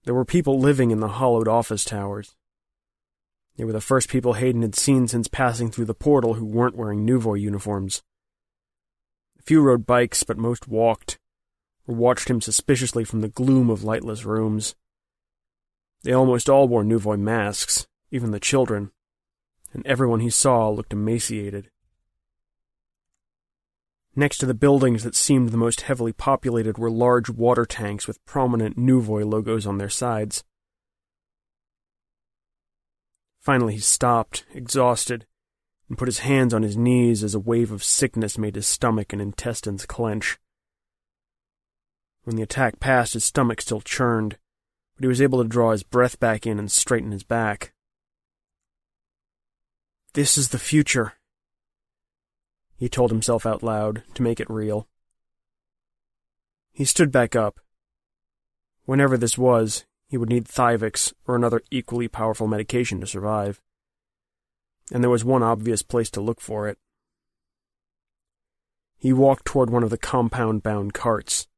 [0.04, 2.36] There were people living in the hollowed office towers.
[3.56, 6.76] They were the first people Hayden had seen since passing through the portal who weren't
[6.76, 8.04] wearing Nuvoy uniforms.
[9.40, 11.18] A few rode bikes, but most walked,
[11.88, 14.76] or watched him suspiciously from the gloom of lightless rooms.
[16.04, 18.91] They almost all wore Nuvoy masks, even the children,
[19.74, 21.70] and everyone he saw looked emaciated.
[24.15, 28.24] Next to the buildings that seemed the most heavily populated were large water tanks with
[28.26, 30.44] prominent Nuvoy logos on their sides.
[33.41, 35.26] Finally, he stopped, exhausted,
[35.89, 39.13] and put his hands on his knees as a wave of sickness made his stomach
[39.13, 40.39] and intestines clench.
[42.24, 44.38] When the attack passed, his stomach still churned,
[44.96, 47.74] but he was able to draw his breath back in and straighten his back.
[50.15, 51.12] This is the future,
[52.78, 54.88] he told himself out loud to make it real.
[56.71, 57.60] He stood back up.
[58.86, 63.60] Whenever this was, he would need Thyvix or another equally powerful medication to survive.
[64.89, 66.78] And there was one obvious place to look for it.
[68.97, 71.49] He walked toward one of the compound bound carts,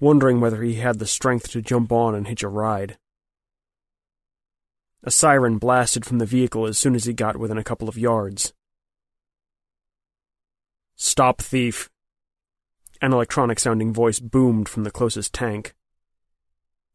[0.00, 2.96] wondering whether he had the strength to jump on and hitch a ride.
[5.04, 7.96] A siren blasted from the vehicle as soon as he got within a couple of
[7.96, 8.52] yards.
[10.96, 11.88] Stop, thief!
[13.00, 15.74] An electronic sounding voice boomed from the closest tank.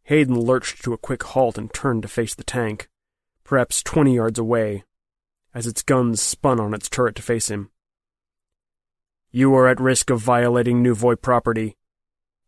[0.03, 2.89] Hayden lurched to a quick halt and turned to face the tank,
[3.45, 4.83] perhaps twenty yards away,
[5.53, 7.69] as its guns spun on its turret to face him.
[9.31, 11.77] You are at risk of violating Nuvoy property.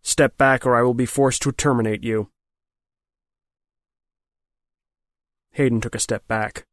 [0.02, 2.30] Step back or I will be forced to terminate you.
[5.56, 6.66] Hayden took a step back.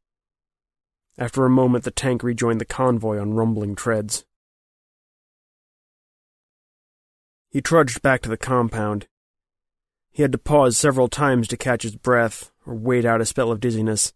[1.16, 4.24] After a moment, the tank rejoined the convoy on rumbling treads.
[7.48, 9.06] He trudged back to the compound.
[10.10, 13.52] He had to pause several times to catch his breath or wait out a spell
[13.52, 14.14] of dizziness.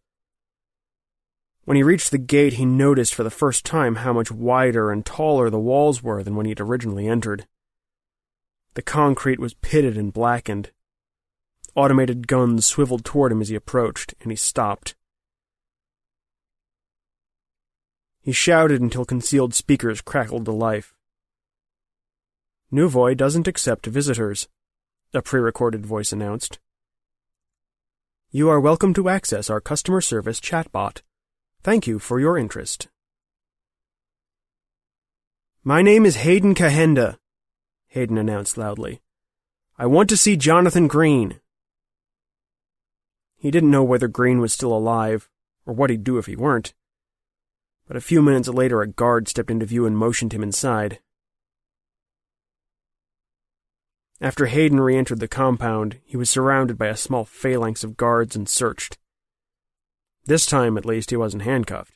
[1.65, 5.07] When he reached the gate, he noticed for the first time how much wider and
[5.07, 7.47] taller the walls were than when he had originally entered.
[8.75, 10.73] The concrete was pitted and blackened.
[11.77, 14.95] Automated guns swiveled toward him as he approached, and he stopped.
[18.23, 20.95] He shouted until concealed speakers crackled to life.
[22.73, 24.49] Nuvoy doesn't accept visitors,
[25.13, 26.59] a pre-recorded voice announced.
[28.31, 31.03] You are welcome to access our customer service chatbot.
[31.63, 32.89] Thank you for your interest.
[35.63, 37.19] My name is Hayden Kahenda,
[37.89, 39.03] Hayden announced loudly.
[39.77, 41.39] I want to see Jonathan Green.
[43.47, 45.31] He didn't know whether Green was still alive,
[45.67, 46.75] or what he'd do if he weren't.
[47.87, 50.99] But a few minutes later, a guard stepped into view and motioned him inside.
[54.21, 58.35] After Hayden re entered the compound, he was surrounded by a small phalanx of guards
[58.35, 58.99] and searched.
[60.25, 61.95] This time, at least, he wasn't handcuffed.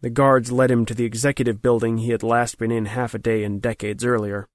[0.00, 3.18] The guards led him to the executive building he had last been in half a
[3.18, 4.48] day and decades earlier.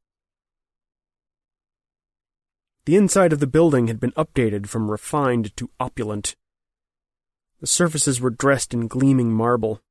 [2.86, 6.36] The inside of the building had been updated from refined to opulent.
[7.62, 9.82] The surfaces were dressed in gleaming marble.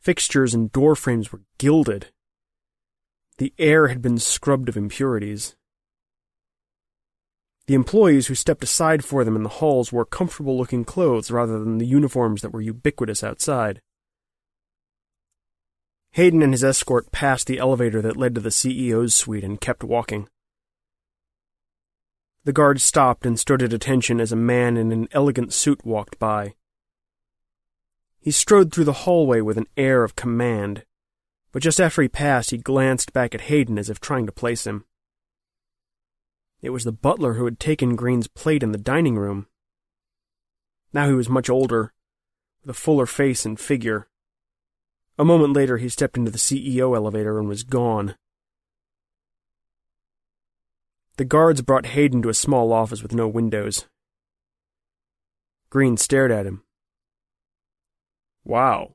[0.00, 2.10] Fixtures and door frames were gilded.
[3.36, 5.54] The air had been scrubbed of impurities.
[7.66, 11.58] The employees who stepped aside for them in the halls wore comfortable looking clothes rather
[11.58, 13.82] than the uniforms that were ubiquitous outside.
[16.12, 19.84] Hayden and his escort passed the elevator that led to the CEO's suite and kept
[19.84, 20.26] walking.
[22.48, 26.18] The guard stopped and stood at attention as a man in an elegant suit walked
[26.18, 26.54] by.
[28.20, 30.86] He strode through the hallway with an air of command,
[31.52, 34.66] but just after he passed, he glanced back at Hayden as if trying to place
[34.66, 34.86] him.
[36.62, 39.46] It was the butler who had taken Green's plate in the dining room.
[40.90, 41.92] Now he was much older,
[42.62, 44.08] with a fuller face and figure.
[45.18, 48.14] A moment later, he stepped into the CEO elevator and was gone.
[51.18, 53.86] The guards brought Hayden to a small office with no windows.
[55.68, 56.62] Green stared at him.
[58.44, 58.92] Wow.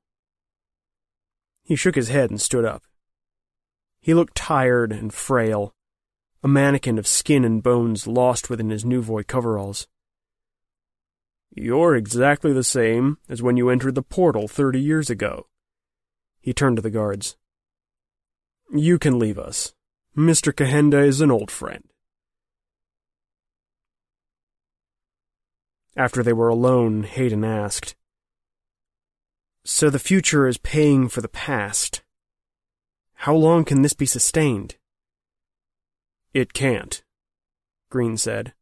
[1.64, 2.84] He shook his head and stood up.
[4.00, 5.74] He looked tired and frail,
[6.42, 9.88] a mannequin of skin and bones lost within his Nuvoy coveralls.
[11.54, 15.48] You're exactly the same as when you entered the portal thirty years ago.
[16.40, 17.36] He turned to the guards.
[18.74, 19.74] You can leave us.
[20.18, 20.54] Mr.
[20.54, 21.84] Kahenda is an old friend.
[25.96, 27.96] After they were alone, Hayden asked,
[29.64, 32.02] So the future is paying for the past.
[33.14, 34.76] How long can this be sustained?
[36.34, 37.04] It can't,
[37.90, 38.54] Green said.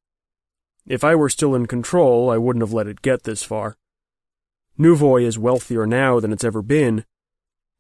[0.86, 3.78] If I were still in control, I wouldn't have let it get this far.
[4.78, 7.06] Nuvoy is wealthier now than it's ever been,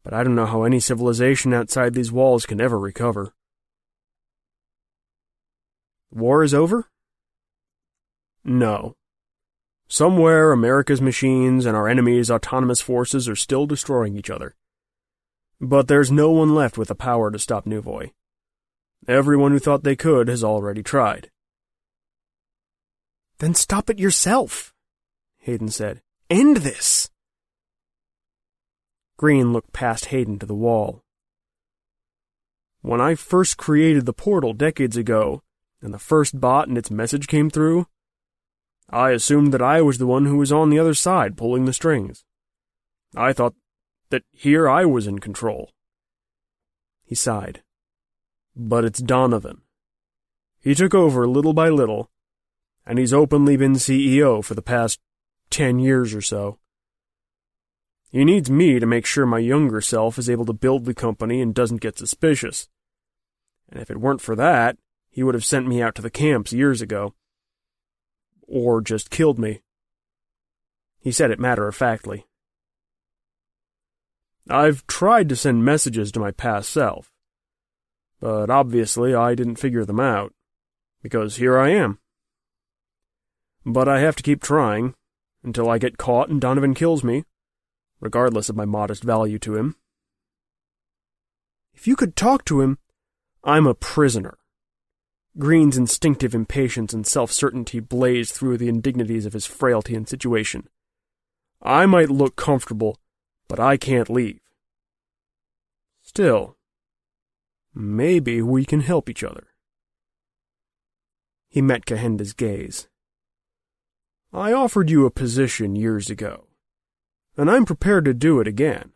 [0.03, 3.33] but I don't know how any civilization outside these walls can ever recover.
[6.09, 6.89] War is over?
[8.43, 8.95] No.
[9.91, 14.55] Somewhere, America's machines and our enemy's autonomous forces are still destroying each other.
[15.59, 18.11] But there's no one left with the power to stop Nuvoy.
[19.05, 21.29] Everyone who thought they could has already tried.
[23.39, 24.73] Then stop it yourself,
[25.39, 26.01] Hayden said.
[26.29, 27.09] End this.
[29.17, 31.03] Green looked past Hayden to the wall.
[32.79, 35.43] When I first created the portal decades ago,
[35.81, 37.87] and the first bot and its message came through,
[38.91, 41.73] I assumed that I was the one who was on the other side pulling the
[41.73, 42.25] strings.
[43.15, 43.55] I thought
[44.09, 45.71] that here I was in control.
[47.05, 47.63] He sighed.
[48.55, 49.61] But it's Donovan.
[50.59, 52.11] He took over little by little,
[52.85, 54.99] and he's openly been CEO for the past
[55.49, 56.59] ten years or so.
[58.11, 61.41] He needs me to make sure my younger self is able to build the company
[61.41, 62.67] and doesn't get suspicious.
[63.69, 64.77] And if it weren't for that,
[65.09, 67.13] he would have sent me out to the camps years ago.
[68.53, 69.61] Or just killed me.
[70.99, 72.25] He said it matter of factly.
[74.49, 77.09] I've tried to send messages to my past self,
[78.19, 80.33] but obviously I didn't figure them out,
[81.01, 81.99] because here I am.
[83.65, 84.95] But I have to keep trying,
[85.43, 87.23] until I get caught and Donovan kills me
[88.01, 89.75] regardless of my modest value to him.
[91.73, 92.79] If you could talk to him,
[93.43, 94.37] I'm a prisoner.
[95.37, 100.67] Green's instinctive impatience and self certainty blazed through the indignities of his frailty and situation.
[101.61, 102.97] I might look comfortable,
[103.47, 104.39] but I can't leave.
[106.01, 106.57] Still,
[107.73, 109.47] maybe we can help each other.
[111.47, 112.87] He met Kahenda's gaze.
[114.33, 116.47] I offered you a position years ago
[117.37, 118.91] and I'm prepared to do it again.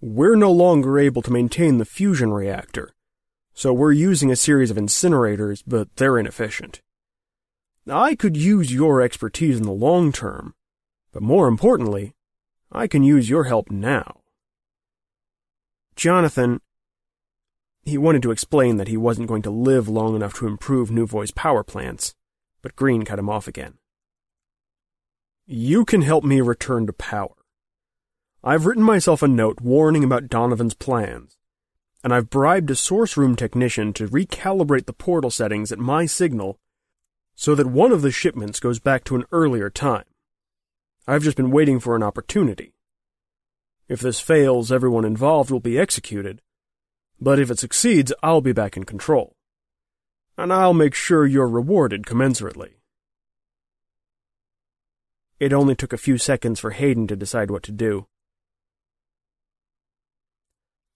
[0.00, 2.94] We're no longer able to maintain the fusion reactor,
[3.54, 6.80] so we're using a series of incinerators, but they're inefficient.
[7.88, 10.54] I could use your expertise in the long term,
[11.12, 12.14] but more importantly,
[12.70, 14.20] I can use your help now.
[15.96, 16.60] Jonathan,
[17.84, 21.32] he wanted to explain that he wasn't going to live long enough to improve Nuvoy's
[21.32, 22.14] power plants,
[22.62, 23.74] but Green cut him off again.
[25.46, 27.34] You can help me return to power.
[28.44, 31.36] I've written myself a note warning about Donovan's plans,
[32.02, 36.58] and I've bribed a source room technician to recalibrate the portal settings at my signal
[37.34, 40.04] so that one of the shipments goes back to an earlier time.
[41.06, 42.74] I've just been waiting for an opportunity.
[43.88, 46.40] If this fails, everyone involved will be executed,
[47.20, 49.36] but if it succeeds, I'll be back in control.
[50.36, 52.74] And I'll make sure you're rewarded commensurately.
[55.38, 58.06] It only took a few seconds for Hayden to decide what to do.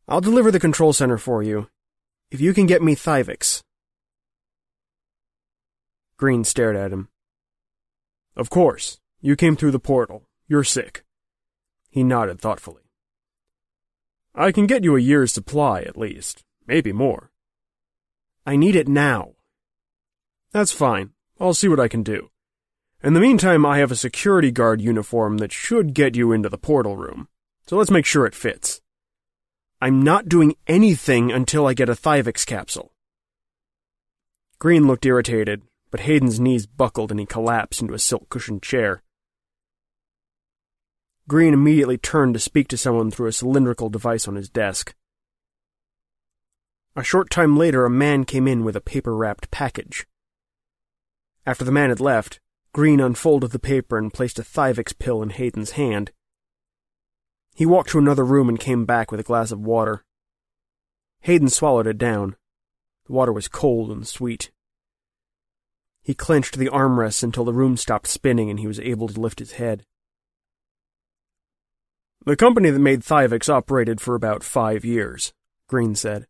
[0.09, 1.68] I'll deliver the control center for you,
[2.30, 3.62] if you can get me Thyvix.
[6.16, 7.09] Green stared at him.
[8.36, 8.98] Of course.
[9.20, 10.22] You came through the portal.
[10.46, 11.04] You're sick.
[11.90, 12.82] He nodded thoughtfully.
[14.34, 16.44] I can get you a year's supply, at least.
[16.66, 17.30] Maybe more.
[18.46, 19.32] I need it now.
[20.52, 21.11] That's fine.
[21.40, 22.30] I'll see what I can do.
[23.02, 26.59] In the meantime, I have a security guard uniform that should get you into the
[26.59, 27.28] portal room.
[27.66, 28.80] So let's make sure it fits.
[29.81, 32.93] I'm not doing anything until I get a Thyvix capsule.
[34.59, 39.03] Green looked irritated, but Hayden's knees buckled and he collapsed into a silk cushioned chair.
[41.29, 44.95] Green immediately turned to speak to someone through a cylindrical device on his desk.
[46.95, 50.07] A short time later, a man came in with a paper wrapped package.
[51.45, 52.41] After the man had left,
[52.72, 56.12] Green unfolded the paper and placed a Thyvix pill in Hayden's hand.
[57.57, 60.04] He walked to another room and came back with a glass of water.
[61.22, 62.36] Hayden swallowed it down.
[63.07, 64.50] The water was cold and sweet.
[66.02, 69.38] He clenched the armrests until the room stopped spinning and he was able to lift
[69.38, 69.86] his head.
[72.26, 75.32] The company that made Thyvix operated for about five years,
[75.66, 76.26] Green said.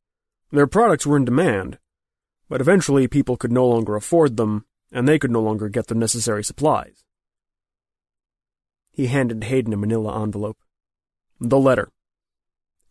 [0.52, 1.80] Their products were in demand,
[2.48, 5.96] but eventually people could no longer afford them and they could no longer get the
[5.96, 7.04] necessary supplies.
[8.92, 10.58] He handed Hayden a manila envelope.
[11.40, 11.90] The letter.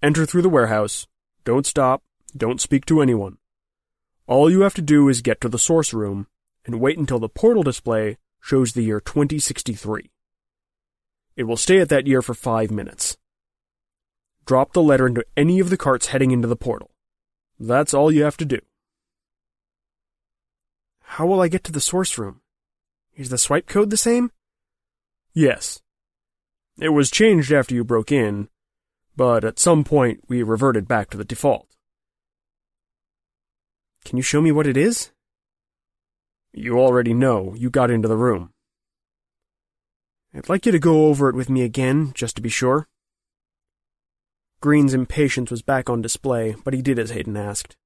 [0.04, 1.08] Enter through the warehouse.
[1.44, 2.04] Don't stop.
[2.38, 3.38] Don't speak to anyone.
[4.28, 6.28] All you have to do is get to the source room
[6.66, 10.12] and wait until the portal display shows the year 2063.
[11.36, 13.18] It will stay at that year for five minutes.
[14.46, 16.92] Drop the letter into any of the carts heading into the portal.
[17.60, 18.60] That's all you have to do.
[21.02, 22.42] How will I get to the source room?
[23.16, 24.32] Is the swipe code the same?
[25.34, 25.82] Yes.
[26.80, 28.50] It was changed after you broke in,
[29.16, 31.68] but at some point we reverted back to the default.
[34.04, 35.12] Can you show me what it is?
[36.54, 37.54] You already know.
[37.56, 38.52] You got into the room.
[40.34, 42.88] I'd like you to go over it with me again, just to be sure.
[44.62, 47.78] Green's impatience was back on display, but he did as Hayden asked.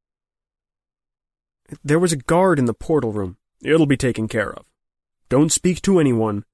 [1.84, 3.38] There was a guard in the portal room.
[3.62, 4.66] It'll be taken care of.
[5.30, 6.46] Don't speak to anyone.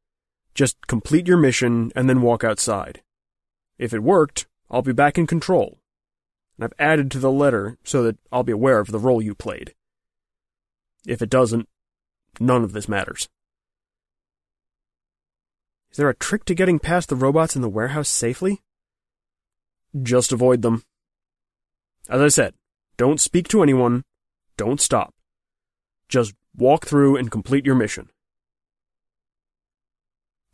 [0.56, 3.02] Just complete your mission and then walk outside.
[3.78, 5.80] If it worked, I'll be back in control.
[6.58, 9.36] And I've added to the letter so that I'll be aware of the role you
[9.36, 9.76] played.
[11.06, 11.68] If it doesn't,
[12.40, 13.28] none of this matters.
[15.92, 18.62] Is there a trick to getting past the robots in the warehouse safely?
[20.02, 20.84] Just avoid them.
[22.10, 22.54] As I said,
[22.98, 24.04] don't speak to anyone,
[24.58, 25.14] don't stop.
[26.08, 28.10] Just walk through and complete your mission.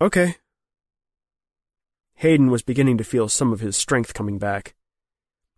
[0.01, 0.37] Okay.
[2.15, 4.73] Hayden was beginning to feel some of his strength coming back,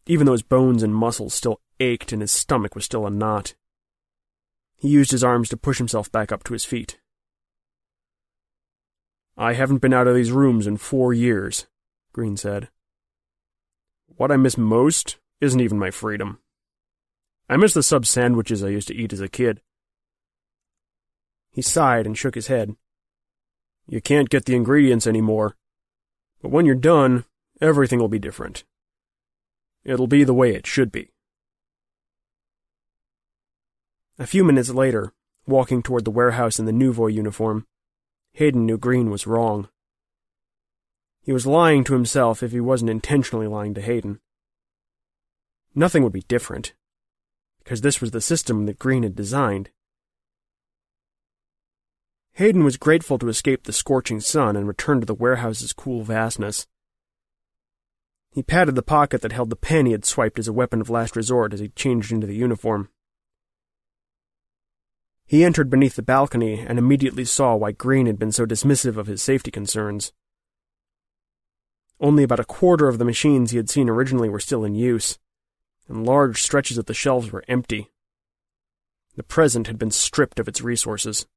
[0.06, 3.56] even though his bones and muscles still ached and his stomach was still a knot.
[4.76, 7.00] He used his arms to push himself back up to his feet.
[9.38, 11.68] I haven't been out of these rooms in four years,
[12.12, 12.68] Green said.
[14.08, 16.40] What I miss most isn't even my freedom.
[17.50, 19.62] I miss the sub sandwiches I used to eat as a kid.
[21.50, 22.76] He sighed and shook his head.
[23.88, 25.56] You can't get the ingredients anymore.
[26.42, 27.26] But when you're done,
[27.62, 28.64] everything will be different.
[29.84, 31.12] It'll be the way it should be.
[34.20, 35.12] A few minutes later,
[35.48, 37.66] walking toward the warehouse in the Nouveau uniform,
[38.34, 39.68] Hayden knew Green was wrong.
[41.22, 44.20] He was lying to himself if he wasn't intentionally lying to Hayden.
[45.74, 46.74] Nothing would be different
[47.64, 49.70] because this was the system that Green had designed.
[52.34, 56.68] Hayden was grateful to escape the scorching sun and return to the warehouse's cool vastness.
[58.32, 60.90] He patted the pocket that held the pen he had swiped as a weapon of
[60.90, 62.90] last resort as he changed into the uniform.
[65.26, 69.08] He entered beneath the balcony and immediately saw why Green had been so dismissive of
[69.08, 70.12] his safety concerns.
[72.00, 75.20] Only about a quarter of the machines he had seen originally were still in use
[75.88, 77.92] and large stretches of the shelves were empty.
[79.16, 81.28] The present had been stripped of its resources.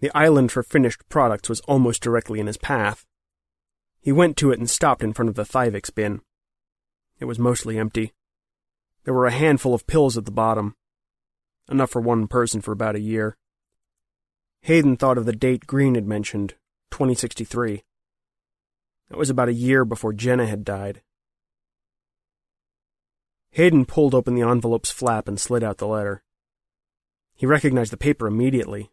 [0.00, 3.04] The island for finished products was almost directly in his path.
[4.00, 6.20] He went to it and stopped in front of the Thyvix bin.
[7.18, 8.12] It was mostly empty.
[9.04, 10.76] There were a handful of pills at the bottom,
[11.68, 13.36] enough for one person for about a year.
[14.62, 16.54] Hayden thought of the date Green had mentioned,
[16.90, 17.82] 2063.
[19.08, 21.02] That was about a year before Jenna had died.
[23.52, 26.22] Hayden pulled open the envelope's flap and slid out the letter.
[27.34, 28.90] He recognized the paper immediately.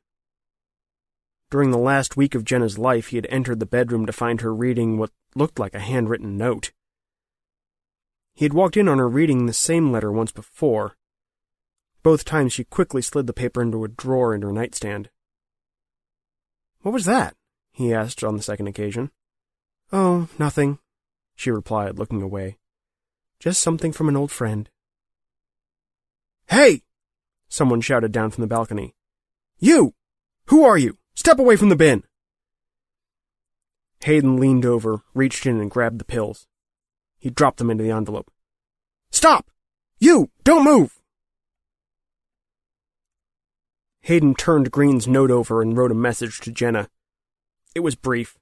[1.56, 4.53] During the last week of Jenna's life, he had entered the bedroom to find her
[4.53, 6.74] reading what looked like a handwritten note.
[8.34, 10.97] He had walked in on her reading the same letter once before.
[12.03, 15.10] Both times she quickly slid the paper into a drawer in her nightstand.
[16.82, 17.38] What was that?
[17.72, 19.12] he asked on the second occasion.
[19.93, 20.80] Oh, nothing,
[21.38, 22.58] she replied, looking away.
[23.39, 24.70] Just something from an old friend.
[26.49, 26.82] Hey!
[27.47, 28.93] Someone shouted down from the balcony.
[29.58, 29.93] You!
[30.47, 30.97] Who are you?
[31.16, 32.03] Step away from the bin!
[34.03, 36.47] Hayden leaned over, reached in, and grabbed the pills.
[37.18, 38.30] He dropped them into the envelope.
[39.09, 39.49] Stop!
[39.97, 40.30] You!
[40.43, 40.99] Don't move!
[44.01, 46.89] Hayden turned Green's note over and wrote a message to Jenna.
[47.74, 48.38] It was brief.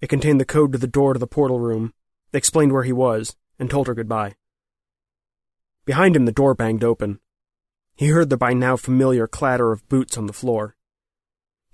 [0.00, 1.92] It contained the code to the door to the portal room,
[2.32, 4.36] explained where he was, and told her goodbye.
[5.84, 7.18] Behind him, the door banged open.
[7.96, 10.76] He heard the by now familiar clatter of boots on the floor.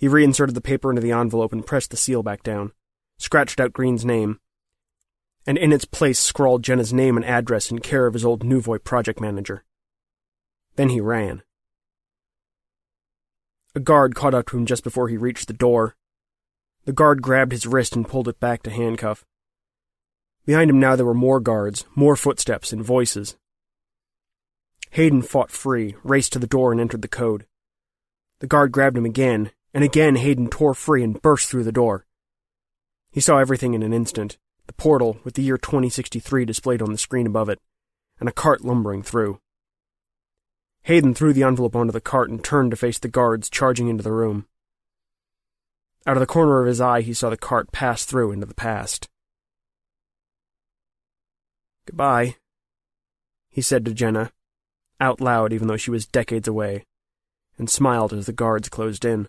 [0.03, 2.73] He reinserted the paper into the envelope and pressed the seal back down,
[3.19, 4.41] scratched out Green's name,
[5.47, 8.81] and in its place scrawled Jenna's name and address in care of his old Nouveau
[8.81, 9.63] project manager.
[10.75, 11.45] Then he ran.
[13.77, 15.95] A guard caught up to him just before he reached the door.
[16.85, 19.25] The guard grabbed his wrist and pulled it back to handcuff.
[20.45, 23.37] Behind him now there were more guards, more footsteps, and voices.
[24.91, 27.47] Hayden fought free, raced to the door, and entered the code.
[28.41, 32.07] The guard grabbed him again, and again Hayden tore free and burst through the door.
[33.11, 36.99] He saw everything in an instant the portal with the year 2063 displayed on the
[36.99, 37.61] screen above it,
[38.21, 39.41] and a cart lumbering through.
[40.83, 44.03] Hayden threw the envelope onto the cart and turned to face the guards charging into
[44.03, 44.47] the room.
[46.07, 48.55] Out of the corner of his eye, he saw the cart pass through into the
[48.55, 49.09] past.
[51.87, 52.37] Goodbye,
[53.51, 54.33] he said to Jenna,
[55.01, 56.85] out loud even though she was decades away,
[57.59, 59.29] and smiled as the guards closed in.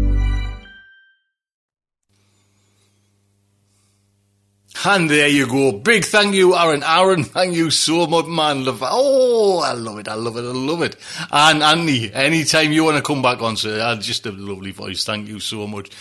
[4.83, 5.73] And there you go.
[5.73, 6.81] Big thank you, Aaron.
[6.83, 8.65] Aaron, thank you so much, man.
[8.65, 10.07] Love Oh, I love it.
[10.07, 10.39] I love it.
[10.39, 10.95] I love it.
[11.31, 15.03] And Andy, anytime you want to come back on, sir, uh, just a lovely voice.
[15.03, 15.91] Thank you so much.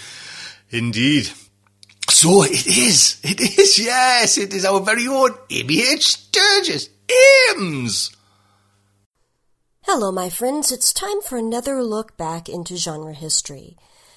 [0.70, 1.30] Indeed.
[2.08, 3.20] So it is.
[3.22, 3.78] It is.
[3.78, 6.06] Yes, it is our very own Amy H.
[6.06, 6.88] Sturgis.
[7.50, 8.10] Ames.
[9.82, 10.72] Hello, my friends.
[10.72, 13.76] It's time for another look back into genre history.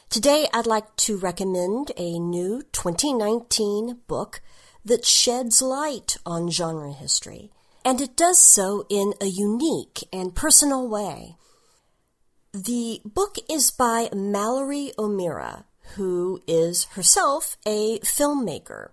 [0.09, 4.41] Today, I'd like to recommend a new 2019 book
[4.85, 7.51] that sheds light on genre history,
[7.85, 11.35] and it does so in a unique and personal way.
[12.53, 15.65] The book is by Mallory O'Meara,
[15.95, 18.89] who is herself a filmmaker.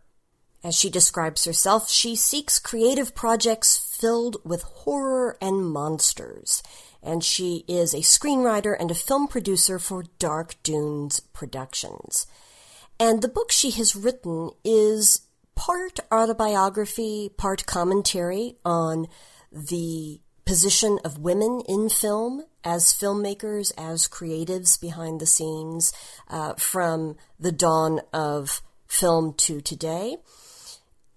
[0.63, 6.63] As she describes herself, she seeks creative projects filled with horror and monsters
[7.03, 12.27] and she is a screenwriter and a film producer for Dark Dunes Productions.
[12.99, 15.23] And the book she has written is
[15.61, 19.07] part autobiography, part commentary on
[19.53, 25.93] the position of women in film as filmmakers, as creatives behind the scenes,
[26.29, 30.17] uh, from the dawn of film to today.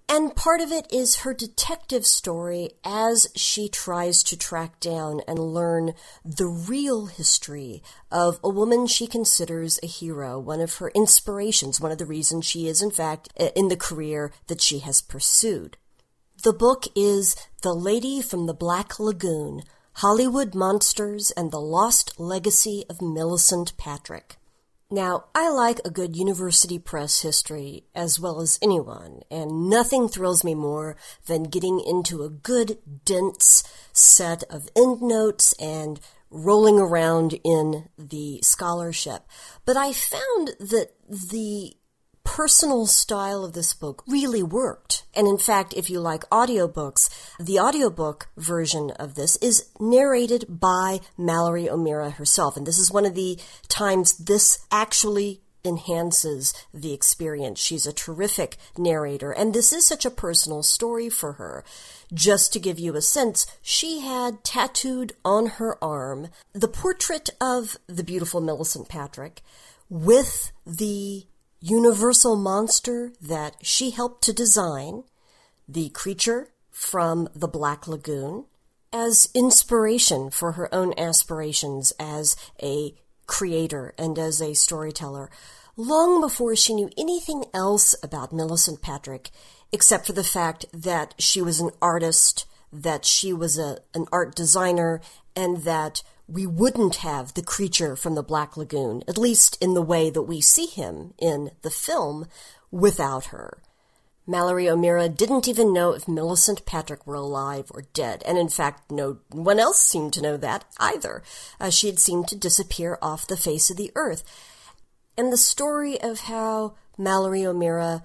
[0.09, 5.39] And part of it is her detective story as she tries to track down and
[5.39, 5.93] learn
[6.23, 7.81] the real history
[8.11, 12.45] of a woman she considers a hero, one of her inspirations, one of the reasons
[12.45, 15.77] she is, in fact, in the career that she has pursued.
[16.43, 19.63] The book is The Lady from the Black Lagoon
[19.97, 24.37] Hollywood Monsters and the Lost Legacy of Millicent Patrick.
[24.93, 30.43] Now, I like a good university press history as well as anyone, and nothing thrills
[30.43, 37.89] me more than getting into a good, dense set of endnotes and rolling around in
[37.97, 39.23] the scholarship.
[39.65, 41.73] But I found that the
[42.23, 45.03] personal style of this book really worked.
[45.15, 47.09] And in fact, if you like audiobooks,
[47.39, 52.57] the audiobook version of this is narrated by Mallory O'Meara herself.
[52.57, 57.59] And this is one of the times this actually enhances the experience.
[57.59, 61.63] She's a terrific narrator, and this is such a personal story for her.
[62.13, 67.77] Just to give you a sense, she had tattooed on her arm the portrait of
[67.87, 69.41] the beautiful Millicent Patrick
[69.89, 71.25] with the
[71.63, 75.03] universal monster that she helped to design,
[75.65, 78.43] the creature from the Black Lagoon,
[78.91, 82.93] as inspiration for her own aspirations as a
[83.27, 85.29] creator and as a storyteller,
[85.77, 89.31] long before she knew anything else about Millicent Patrick,
[89.71, 94.35] except for the fact that she was an artist, that she was a, an art
[94.35, 94.99] designer,
[95.33, 99.81] and that we wouldn't have the creature from the Black Lagoon, at least in the
[99.81, 102.27] way that we see him in the film,
[102.71, 103.61] without her.
[104.25, 108.89] Mallory O'Meara didn't even know if Millicent Patrick were alive or dead, and in fact,
[108.89, 111.23] no one else seemed to know that either.
[111.69, 114.23] She had seemed to disappear off the face of the earth.
[115.17, 118.03] And the story of how Mallory O'Meara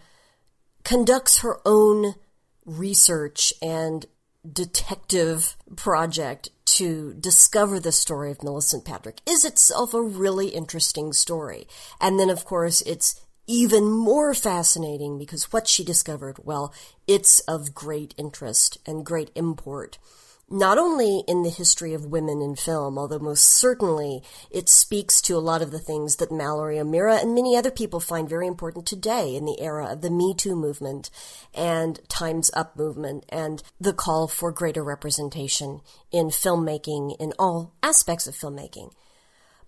[0.83, 2.17] conducts her own
[2.67, 4.05] research and
[4.51, 11.67] detective project to discover the story of Millicent Patrick is itself a really interesting story.
[12.01, 16.75] And then, of course, it's even more fascinating because what she discovered, well,
[17.07, 19.99] it's of great interest and great import
[20.51, 25.37] not only in the history of women in film, although most certainly it speaks to
[25.37, 28.87] a lot of the things that Mallory O'Meara and many other people find very important
[28.87, 31.11] today in the era of the Me Too movement
[31.55, 38.27] and Time's Up movement and the call for greater representation in filmmaking in all aspects
[38.27, 38.93] of filmmaking.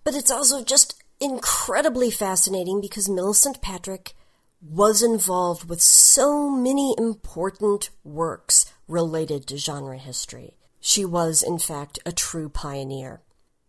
[0.03, 4.13] But it's also just incredibly fascinating because Millicent Patrick
[4.61, 10.55] was involved with so many important works related to genre history.
[10.81, 13.21] She was, in fact, a true pioneer.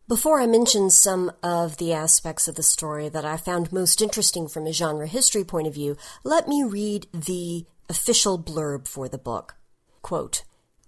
[0.09, 4.49] Before I mention some of the aspects of the story that I found most interesting
[4.49, 9.19] from a genre history point of view, let me read the official blurb for the
[9.19, 9.55] book.
[10.01, 10.43] Quote,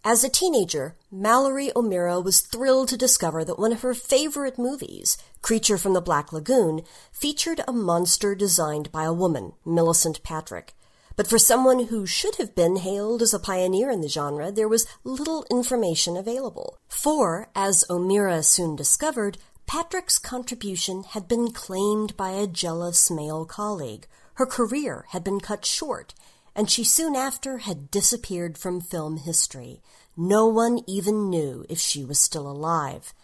[0.06, 5.16] as a teenager, Mallory O'Meara was thrilled to discover that one of her favorite movies,
[5.40, 10.74] Creature from the Black Lagoon, featured a monster designed by a woman, Millicent Patrick.
[11.16, 14.68] But for someone who should have been hailed as a pioneer in the genre, there
[14.68, 16.78] was little information available.
[16.88, 24.06] For, as O'Meara soon discovered, Patrick's contribution had been claimed by a jealous male colleague.
[24.34, 26.14] Her career had been cut short,
[26.54, 29.80] and she soon after had disappeared from film history.
[30.16, 33.14] No one even knew if she was still alive.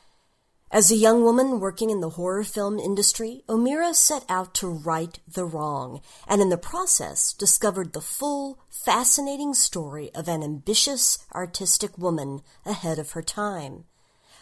[0.72, 5.18] As a young woman working in the horror film industry, O'Meara set out to right
[5.26, 11.98] the wrong, and in the process discovered the full, fascinating story of an ambitious, artistic
[11.98, 13.82] woman ahead of her time.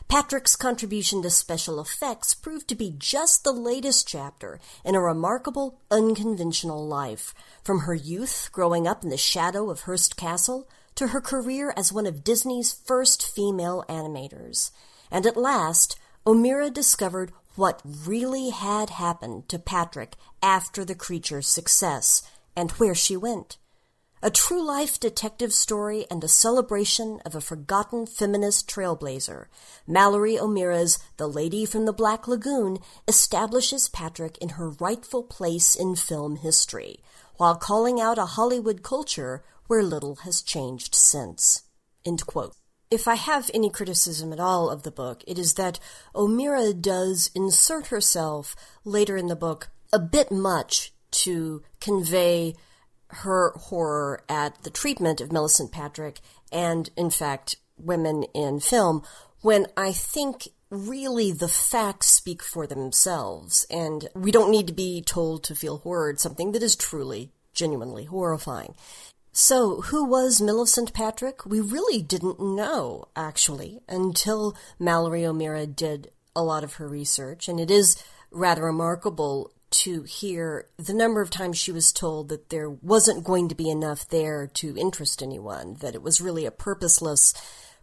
[0.06, 5.80] Patrick's contribution to special effects proved to be just the latest chapter in a remarkable,
[5.90, 11.22] unconventional life, from her youth growing up in the shadow of Hearst Castle to her
[11.22, 14.72] career as one of Disney's first female animators.
[15.10, 15.98] And at last,
[16.28, 22.20] O'Meara discovered what really had happened to Patrick after the creature's success
[22.54, 23.56] and where she went.
[24.22, 29.46] A true life detective story and a celebration of a forgotten feminist trailblazer,
[29.86, 35.96] Mallory O'Meara's The Lady from the Black Lagoon establishes Patrick in her rightful place in
[35.96, 36.98] film history,
[37.38, 41.62] while calling out a Hollywood culture where little has changed since.
[42.90, 45.78] If I have any criticism at all of the book, it is that
[46.14, 52.54] O'Meara does insert herself later in the book a bit much to convey
[53.08, 56.20] her horror at the treatment of Millicent Patrick
[56.50, 59.02] and, in fact, women in film,
[59.42, 65.02] when I think really the facts speak for themselves, and we don't need to be
[65.02, 68.74] told to feel horror at something that is truly, genuinely horrifying.
[69.40, 71.46] So, who was Millicent Patrick?
[71.46, 77.60] We really didn't know, actually, until Mallory O'Meara did a lot of her research, and
[77.60, 82.68] it is rather remarkable to hear the number of times she was told that there
[82.68, 87.32] wasn't going to be enough there to interest anyone, that it was really a purposeless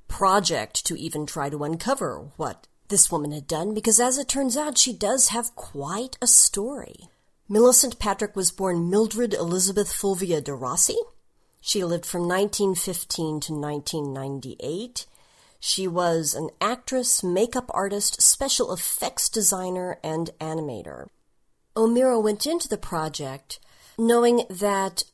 [0.10, 4.58] project to even try to uncover what this woman had done, because as it turns
[4.58, 7.08] out, she does have quite a story.
[7.48, 10.98] Millicent Patrick was born Mildred Elizabeth Fulvia de Rossi.
[11.68, 15.08] She lived from 1915 to 1998.
[15.60, 21.08] She was an actress, makeup artist, special effects designer, and animator.
[21.76, 23.60] O'Meara went into the project
[23.98, 25.06] knowing that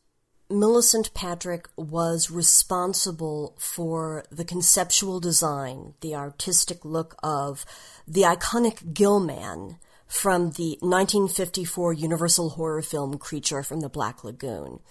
[0.49, 7.65] Millicent Patrick was responsible for the conceptual design, the artistic look of
[8.05, 14.81] the iconic Gillman from the 1954 Universal horror film Creature from the Black Lagoon.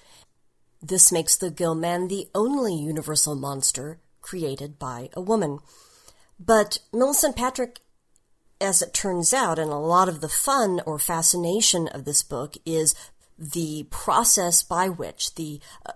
[0.82, 5.58] This makes the Gillman the only Universal monster created by a woman.
[6.38, 7.80] But Millicent Patrick
[8.60, 12.56] as it turns out, and a lot of the fun or fascination of this book
[12.66, 12.94] is
[13.38, 15.92] the process by which the uh,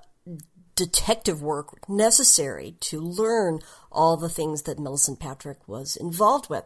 [0.75, 3.61] detective work necessary to learn
[3.93, 6.65] all the things that Millicent Patrick was involved with.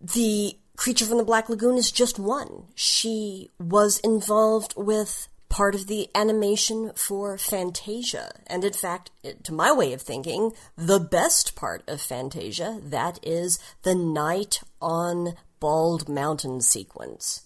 [0.00, 2.64] The Creature from the Black Lagoon is just one.
[2.74, 8.32] She was involved with part of the animation for Fantasia.
[8.46, 9.10] And in fact,
[9.42, 15.34] to my way of thinking, the best part of Fantasia, that is the night on
[15.60, 17.42] Bald Mountain sequence.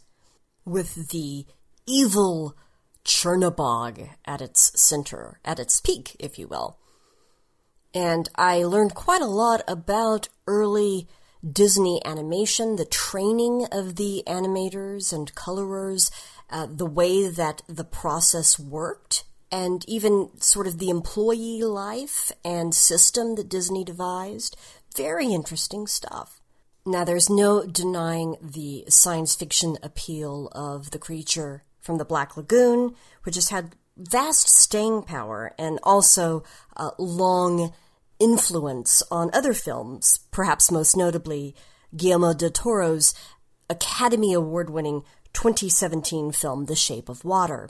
[0.64, 1.46] With the
[1.84, 2.56] evil
[3.04, 6.78] Chernabog at its center, at its peak, if you will.
[7.92, 11.08] And I learned quite a lot about early
[11.44, 16.10] Disney animation, the training of the animators and colorers,
[16.50, 22.74] uh, the way that the process worked, and even sort of the employee life and
[22.74, 24.56] system that Disney devised.
[24.96, 26.40] Very interesting stuff.
[26.84, 32.94] Now, there's no denying the science fiction appeal of the creature from the Black Lagoon,
[33.24, 36.44] which has had vast staying power and also
[36.76, 37.72] uh, long
[38.18, 41.54] influence on other films, perhaps most notably
[41.96, 43.14] Guillermo del Toro's
[43.68, 45.02] Academy Award winning
[45.36, 47.68] 2017 film The Shape of Water.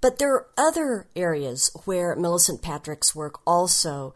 [0.00, 4.14] But there are other areas where Millicent Patrick's work also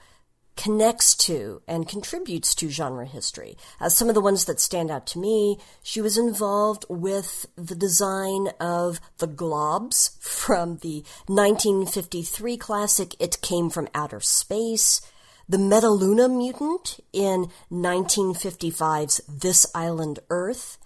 [0.56, 3.56] connects to and contributes to genre history.
[3.80, 7.74] Uh, some of the ones that stand out to me, she was involved with the
[7.74, 15.00] design of the globs from the 1953 classic It Came from Outer Space,
[15.48, 20.78] the Metaluna mutant in 1955's This Island Earth,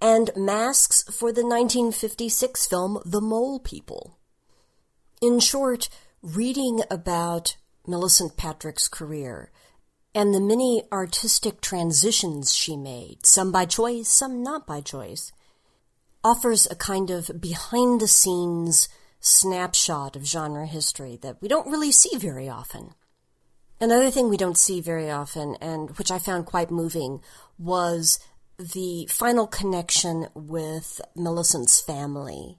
[0.00, 4.18] and masks for the 1956 film The Mole People.
[5.20, 5.88] In short,
[6.22, 9.50] reading about Millicent Patrick's career
[10.14, 15.32] and the many artistic transitions she made, some by choice, some not by choice,
[16.24, 18.88] offers a kind of behind the scenes
[19.20, 22.94] snapshot of genre history that we don't really see very often.
[23.80, 27.20] Another thing we don't see very often, and which I found quite moving,
[27.58, 28.18] was
[28.60, 32.58] the final connection with Millicent's family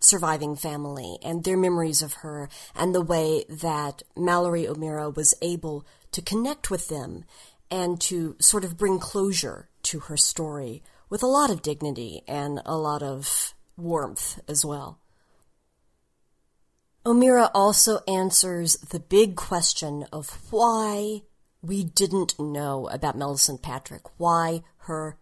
[0.00, 5.86] surviving family and their memories of her and the way that Mallory O'Meara was able
[6.10, 7.24] to connect with them
[7.70, 12.60] and to sort of bring closure to her story with a lot of dignity and
[12.66, 14.98] a lot of warmth as well.
[17.04, 21.22] O'Meara also answers the big question of why
[21.60, 25.16] we didn't know about Millicent Patrick, why her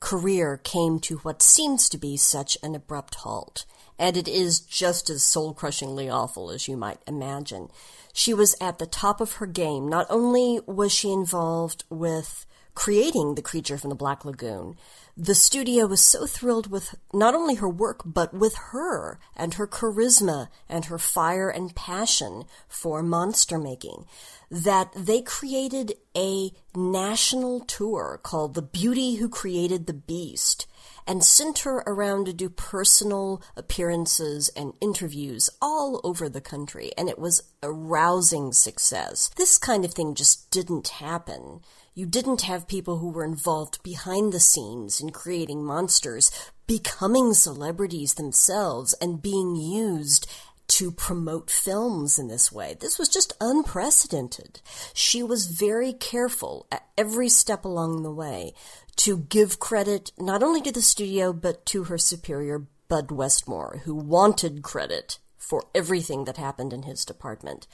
[0.00, 3.64] career came to what seems to be such an abrupt halt
[4.00, 7.68] and it is just as soul crushingly awful as you might imagine.
[8.14, 9.86] She was at the top of her game.
[9.86, 14.78] Not only was she involved with creating the creature from the Black Lagoon,
[15.20, 19.66] the studio was so thrilled with not only her work, but with her and her
[19.66, 24.06] charisma and her fire and passion for monster making
[24.50, 30.66] that they created a national tour called The Beauty Who Created the Beast
[31.06, 37.08] and sent her around to do personal appearances and interviews all over the country, and
[37.08, 39.30] it was a rousing success.
[39.36, 41.60] This kind of thing just didn't happen.
[41.92, 46.30] You didn't have people who were involved behind the scenes in creating monsters
[46.66, 50.30] becoming celebrities themselves and being used
[50.68, 52.76] to promote films in this way.
[52.78, 54.60] This was just unprecedented.
[54.94, 58.54] She was very careful at every step along the way
[58.96, 63.96] to give credit not only to the studio but to her superior, Bud Westmore, who
[63.96, 67.66] wanted credit for everything that happened in his department.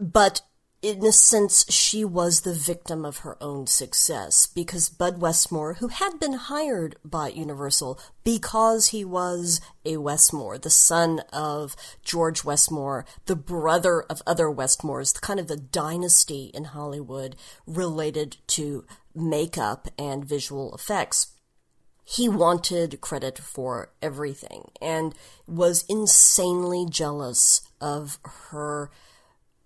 [0.00, 0.42] But
[0.82, 5.86] in a sense, she was the victim of her own success because Bud Westmore, who
[5.86, 13.06] had been hired by Universal because he was a Westmore, the son of George Westmore,
[13.26, 20.24] the brother of other Westmores, kind of the dynasty in Hollywood related to makeup and
[20.24, 21.28] visual effects.
[22.04, 25.14] He wanted credit for everything and
[25.46, 28.18] was insanely jealous of
[28.50, 28.90] her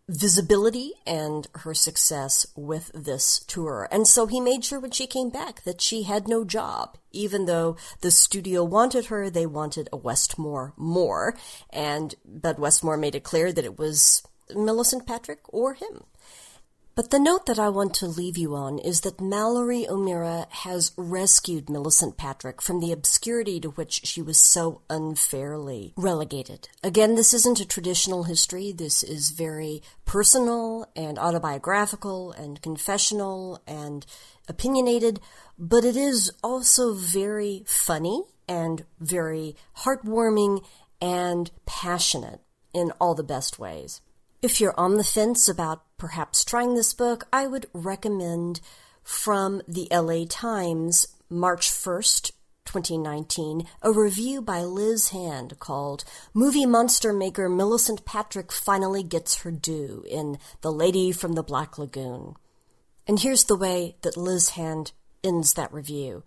[0.09, 3.89] visibility and her success with this tour.
[3.91, 6.97] And so he made sure when she came back that she had no job.
[7.13, 11.37] Even though the studio wanted her, they wanted a Westmore more.
[11.71, 14.23] And Bud Westmore made it clear that it was
[14.55, 16.05] Millicent Patrick or him.
[16.97, 20.93] But the note that I want to leave you on is that Mallory O'Meara has
[20.97, 26.71] rescued Millicent Patrick from the obscurity to which she was so unfairly relegated.
[26.83, 28.73] Again, this isn't a traditional history.
[28.73, 34.07] This is very personal and autobiographical and confessional and
[34.49, 35.21] opinionated,
[35.59, 40.65] but it is also very funny and very heartwarming
[41.03, 42.41] and passionate
[42.73, 44.01] in all the best ways.
[44.47, 48.61] If you're on the fence about perhaps trying this book, I would recommend
[49.03, 52.31] from the LA Times, March 1st,
[52.65, 59.51] 2019, a review by Liz Hand called Movie Monster Maker Millicent Patrick Finally Gets Her
[59.51, 62.37] Due in The Lady from the Black Lagoon.
[63.05, 64.93] And here's the way that Liz Hand
[65.25, 66.23] ends that review.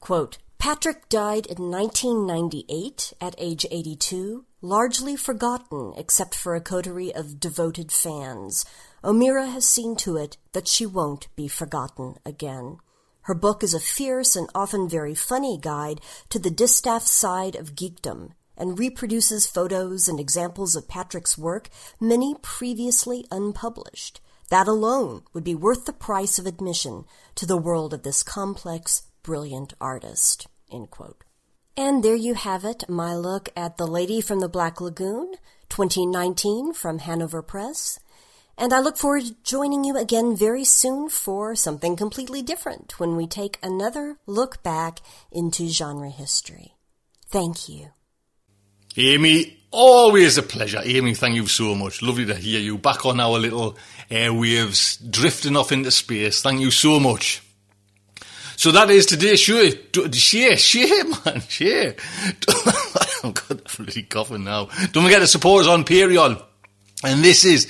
[0.00, 7.38] Quote, Patrick died in 1998 at age 82, largely forgotten except for a coterie of
[7.38, 8.64] devoted fans.
[9.04, 12.78] O'Meara has seen to it that she won't be forgotten again.
[13.24, 16.00] Her book is a fierce and often very funny guide
[16.30, 21.68] to the distaff side of geekdom and reproduces photos and examples of Patrick's work,
[22.00, 24.22] many previously unpublished.
[24.48, 27.04] That alone would be worth the price of admission
[27.34, 30.46] to the world of this complex, brilliant artist.
[31.76, 35.34] And there you have it, my look at The Lady from the Black Lagoon,
[35.68, 37.98] 2019 from Hanover Press.
[38.56, 43.16] And I look forward to joining you again very soon for something completely different when
[43.16, 45.00] we take another look back
[45.32, 46.74] into genre history.
[47.26, 47.88] Thank you.
[48.96, 50.80] Amy, always a pleasure.
[50.84, 52.00] Amy, thank you so much.
[52.00, 53.76] Lovely to hear you back on our little
[54.08, 56.42] airwaves, drifting off into space.
[56.42, 57.43] Thank you so much.
[58.56, 59.68] So that is today's show.
[60.12, 61.96] Share, share, man, share.
[63.24, 64.66] I've got that bloody coughing now.
[64.92, 66.42] Don't forget to support us on Patreon.
[67.02, 67.66] And this is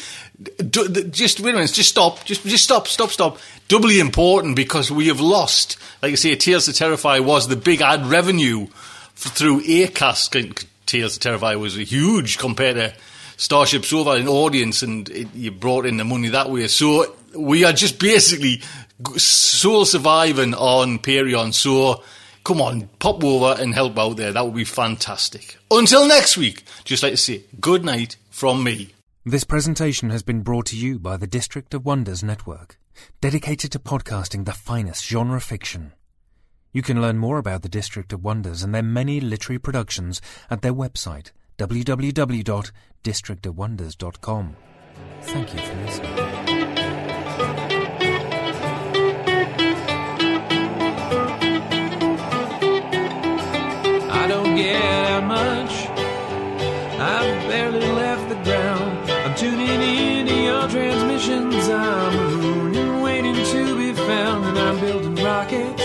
[1.10, 3.38] just wait a minute, just stop, just just stop, stop, stop.
[3.68, 7.80] Doubly important because we have lost, like I say, Tales to Terrify was the big
[7.80, 8.66] ad revenue
[9.14, 10.66] through Acast.
[10.86, 12.92] Tales to Terrify was huge compared to
[13.36, 16.68] Starship Sofa in audience, and it, you brought in the money that way.
[16.68, 18.62] So we are just basically
[19.16, 21.52] soul surviving on Patreon.
[21.52, 22.02] So
[22.44, 24.32] come on, pop over and help out there.
[24.32, 25.56] That would be fantastic.
[25.70, 28.90] Until next week, just like to say good night from me.
[29.24, 32.78] This presentation has been brought to you by the District of Wonders Network,
[33.22, 35.92] dedicated to podcasting the finest genre fiction.
[36.72, 40.20] You can learn more about the District of Wonders and their many literary productions
[40.50, 44.56] at their website, www.districtofwonders.com.
[45.22, 46.23] Thank you for listening.
[54.56, 55.88] Get much.
[56.96, 59.10] I've barely left the ground.
[59.10, 61.68] I'm tuning into your transmissions.
[61.68, 65.82] I'm mooning, waiting to be found, and I'm building rockets.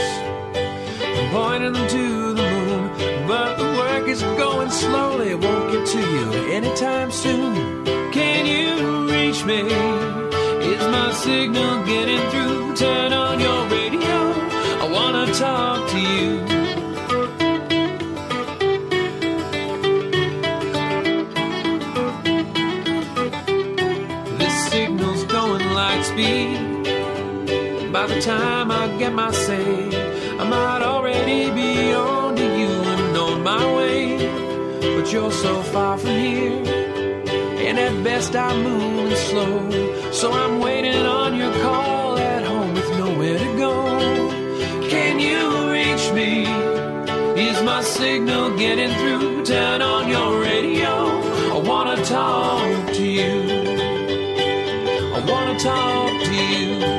[1.17, 5.30] I'm pointing them to the moon, but the work is going slowly.
[5.30, 7.86] It won't get to you anytime soon.
[8.11, 9.61] Can you reach me?
[9.61, 12.76] Is my signal getting through?
[12.76, 14.17] Turn on your radio.
[14.84, 16.59] I wanna talk to you.
[28.00, 29.89] By the time I get my say,
[30.39, 34.16] I might already be on to you and on my way.
[34.80, 36.64] But you're so far from here,
[37.68, 40.12] and at best I'm moving slow.
[40.14, 43.74] So I'm waiting on your call at home with nowhere to go.
[44.88, 46.45] Can you reach me?
[47.50, 49.43] Is my signal getting through?
[49.43, 50.93] Turn on your radio.
[51.54, 53.43] I wanna talk to you.
[55.18, 56.99] I wanna talk to you.